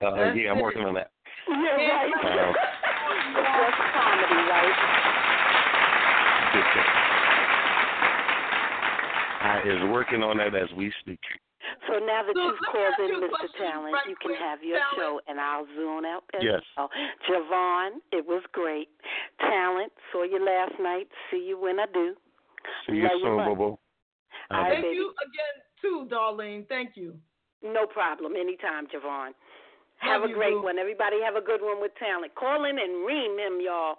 [0.00, 1.10] Uh, yeah, I'm working on that.
[1.46, 2.54] Yeah, right.
[3.14, 4.74] Just comedy, right?
[9.44, 11.20] I is working on that as we speak.
[11.88, 13.48] So now that So you've called in, you Mr.
[13.58, 14.96] Talent, right you can quick, have your Talent.
[14.96, 16.62] show, and I'll zoom out as Yes.
[16.76, 16.90] well.
[17.28, 18.88] JaVonne, it was great.
[19.40, 21.08] Talent, saw you last night.
[21.30, 22.14] See you when I do.
[22.86, 23.46] See you Love soon, much.
[23.48, 23.78] boo boo.
[24.50, 24.96] Thank baby.
[24.96, 26.66] you again, too, Darlene.
[26.68, 27.14] Thank you.
[27.62, 28.34] No problem.
[28.36, 29.32] Anytime, JaVonne.
[30.04, 30.62] Have Love a you, great boo.
[30.64, 30.78] one.
[30.78, 32.34] Everybody have a good one with talent.
[32.34, 33.96] Call in and ream them, y'all.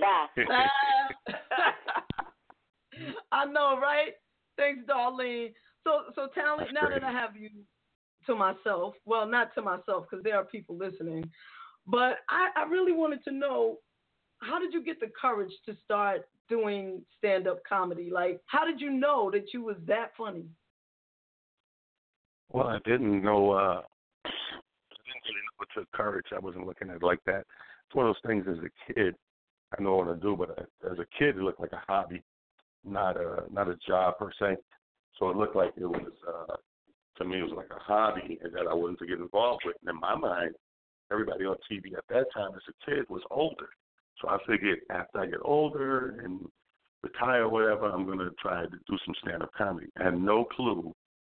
[0.00, 0.26] Bye.
[3.32, 4.12] I know, right?
[4.56, 5.52] Thanks, Darlene.
[5.84, 6.68] So, so talent.
[6.68, 7.00] That's now great.
[7.00, 7.50] that I have you
[8.26, 11.24] to myself, well, not to myself because there are people listening,
[11.86, 13.78] but I, I really wanted to know
[14.40, 18.10] how did you get the courage to start doing stand-up comedy?
[18.12, 20.44] Like, how did you know that you was that funny?
[22.52, 23.52] Well, I didn't know.
[23.52, 23.82] uh
[24.24, 24.30] I
[25.04, 26.26] didn't really know what took courage.
[26.34, 27.44] I wasn't looking at it like that.
[27.86, 28.46] It's one of those things.
[28.48, 29.14] As a kid,
[29.76, 30.50] I know what to do, but
[30.90, 32.22] as a kid, it looked like a hobby,
[32.84, 34.56] not a not a job per se.
[35.18, 36.56] So it looked like it was uh
[37.18, 39.76] to me it was like a hobby that I wasn't to get involved with.
[39.80, 40.54] And in my mind,
[41.10, 43.68] everybody on TV at that time as a kid was older.
[44.20, 46.40] So I figured after I get older and
[47.02, 49.88] retire or whatever, I'm gonna try to do some stand up comedy.
[49.98, 50.92] I had no clue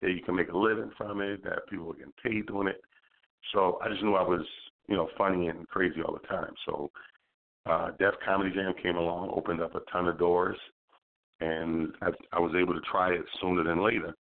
[0.02, 2.80] that you can make a living from it, that people are getting paid doing it.
[3.52, 4.44] So I just knew I was,
[4.88, 6.52] you know, funny and crazy all the time.
[6.66, 6.90] So
[7.66, 10.56] uh Def Comedy Jam came along, opened up a ton of doors
[11.40, 14.14] and I, I was able to try it sooner than later.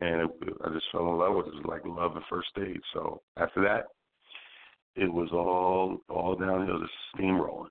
[0.00, 0.30] And it,
[0.64, 1.50] I just fell in love with it.
[1.50, 2.80] It was like love at first stage.
[2.92, 3.86] So after that,
[4.94, 7.68] it was all all downhill, just steamrolling.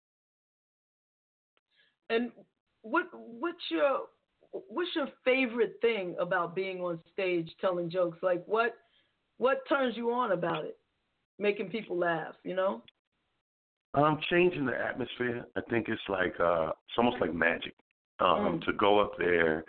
[2.10, 2.32] And
[2.82, 4.02] what what's your
[4.52, 8.20] what's your favorite thing about being on stage telling jokes?
[8.22, 8.76] Like what
[9.38, 10.78] what turns you on about it?
[11.39, 12.81] Making people laugh, you know?
[13.93, 15.45] Um, changing the atmosphere.
[15.55, 17.73] I think it's like uh, it's almost like magic.
[18.19, 18.65] Um, Mm.
[18.65, 19.64] to go up there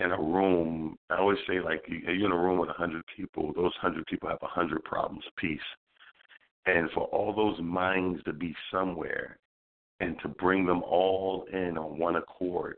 [0.00, 0.98] in a room.
[1.10, 3.52] I always say like you, you're in a room with a hundred people.
[3.54, 5.60] Those hundred people have a hundred problems apiece,
[6.66, 9.38] and for all those minds to be somewhere,
[10.00, 12.76] and to bring them all in on one accord,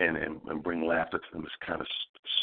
[0.00, 1.86] and and, and bring laughter to them is kind of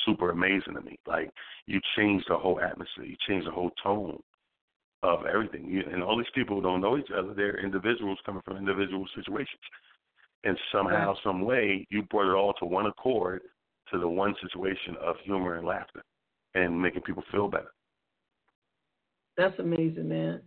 [0.06, 0.98] super amazing to me.
[1.06, 1.32] Like
[1.66, 3.06] you change the whole atmosphere.
[3.06, 4.22] You change the whole tone
[5.04, 5.84] of everything.
[5.92, 7.34] And all these people don't know each other.
[7.34, 9.62] They're individuals coming from individual situations.
[10.44, 13.42] And somehow, some way, you brought it all to one accord
[13.92, 16.04] to the one situation of humor and laughter
[16.56, 17.72] and making people feel better.
[19.38, 20.42] That's amazing, man.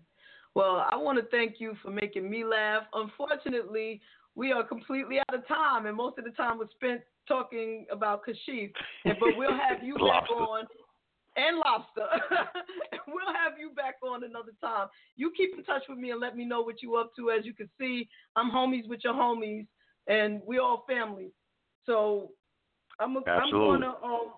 [0.54, 2.82] Well, I want to thank you for making me laugh.
[2.92, 4.00] Unfortunately,
[4.34, 8.22] we are completely out of time, and most of the time was spent talking about
[8.24, 8.72] Kashif.
[9.04, 10.64] But we'll have you back on
[11.40, 12.08] and lobster.
[13.08, 14.88] we'll have you back on another time.
[15.16, 17.30] You keep in touch with me and let me know what you up to.
[17.30, 19.66] As you can see, I'm homies with your homies,
[20.06, 21.32] and we all family.
[21.86, 22.30] So
[22.98, 24.32] I'm I'm gonna um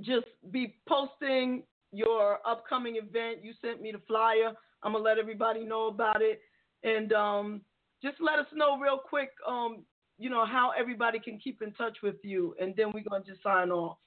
[0.00, 3.42] just be posting your upcoming event.
[3.42, 4.52] You sent me the flyer.
[4.82, 6.40] I'm gonna let everybody know about it,
[6.84, 7.60] and um
[8.02, 9.30] just let us know real quick.
[9.46, 9.84] Um,
[10.18, 13.42] you know how everybody can keep in touch with you, and then we're gonna just
[13.42, 13.98] sign off.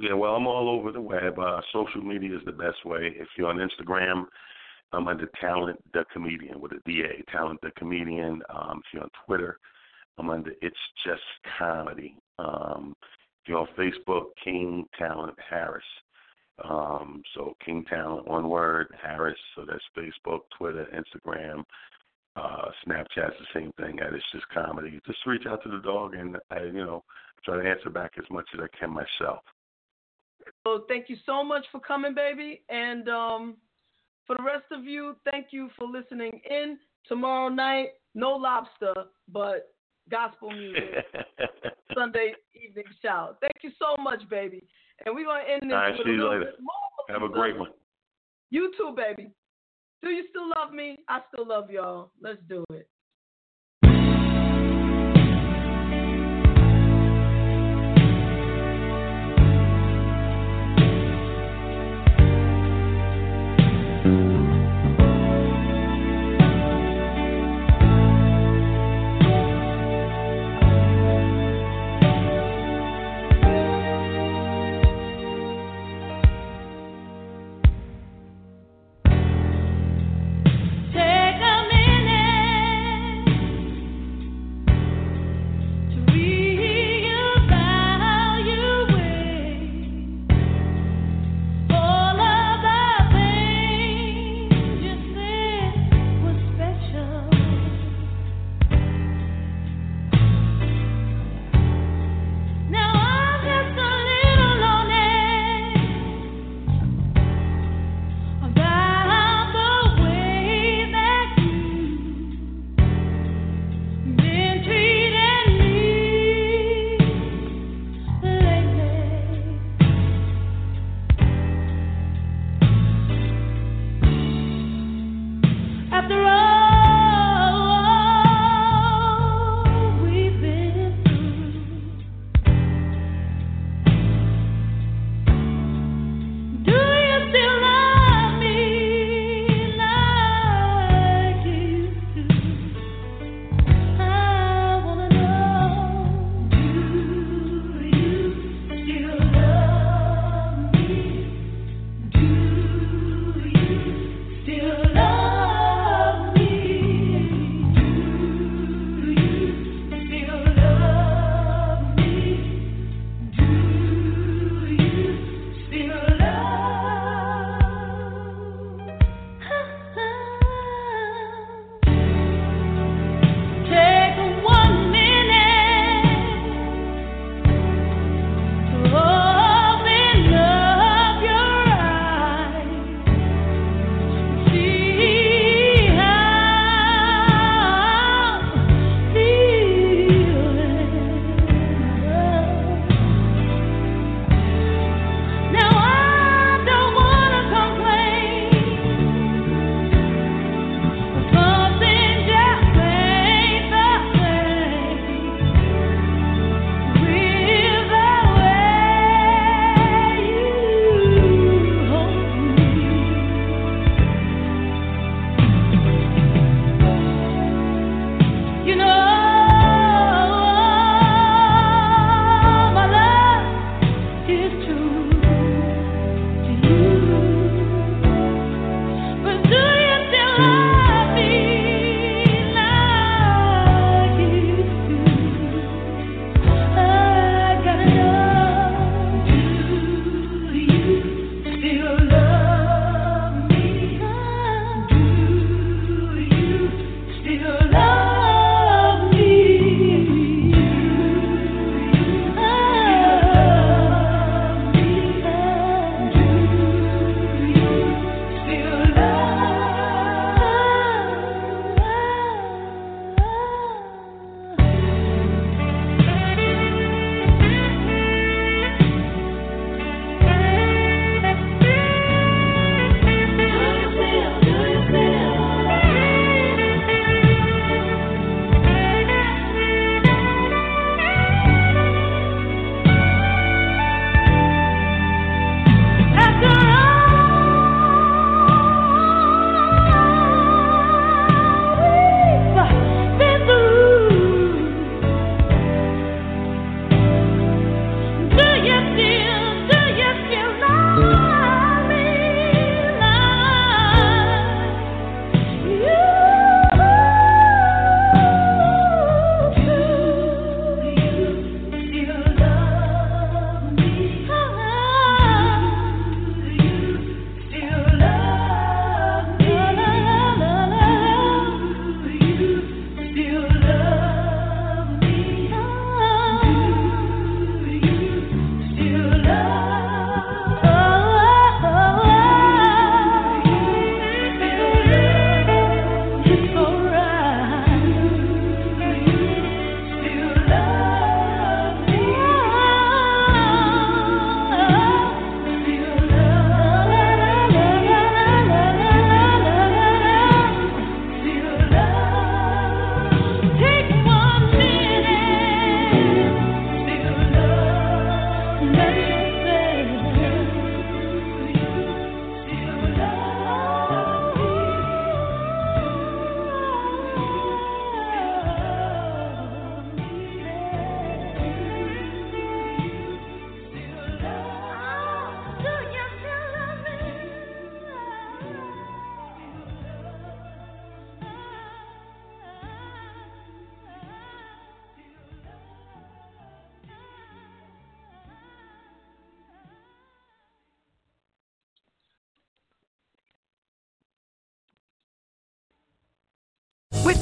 [0.00, 1.40] Yeah, well, I'm all over the web.
[1.40, 3.12] Uh, social media is the best way.
[3.16, 4.26] If you're on Instagram,
[4.92, 8.40] I'm under Talent the Comedian with a DA, Talent the Comedian.
[8.48, 9.58] Um, if you're on Twitter,
[10.16, 11.20] I'm under It's Just
[11.58, 12.14] Comedy.
[12.38, 15.82] Um, if you're on Facebook, King Talent Harris.
[16.64, 19.38] Um, so King Talent, one word, Harris.
[19.56, 21.64] So that's Facebook, Twitter, Instagram,
[22.36, 23.98] uh, Snapchat's the same thing.
[23.98, 25.00] At It's Just Comedy.
[25.04, 27.02] Just reach out to the dog, and I, you know,
[27.44, 29.40] try to answer back as much as I can myself.
[30.64, 32.62] So thank you so much for coming, baby.
[32.68, 33.56] And um,
[34.26, 36.78] for the rest of you, thank you for listening in.
[37.06, 38.92] Tomorrow night, no lobster,
[39.32, 39.74] but
[40.10, 41.04] gospel music.
[41.94, 43.38] Sunday evening shout.
[43.40, 44.64] Thank you so much, baby.
[45.04, 46.52] And we're gonna end this All right, with see you later.
[47.08, 47.70] Have a great one.
[48.50, 49.30] You too, baby.
[50.02, 50.98] Do you still love me?
[51.08, 52.12] I still love y'all.
[52.20, 52.88] Let's do it.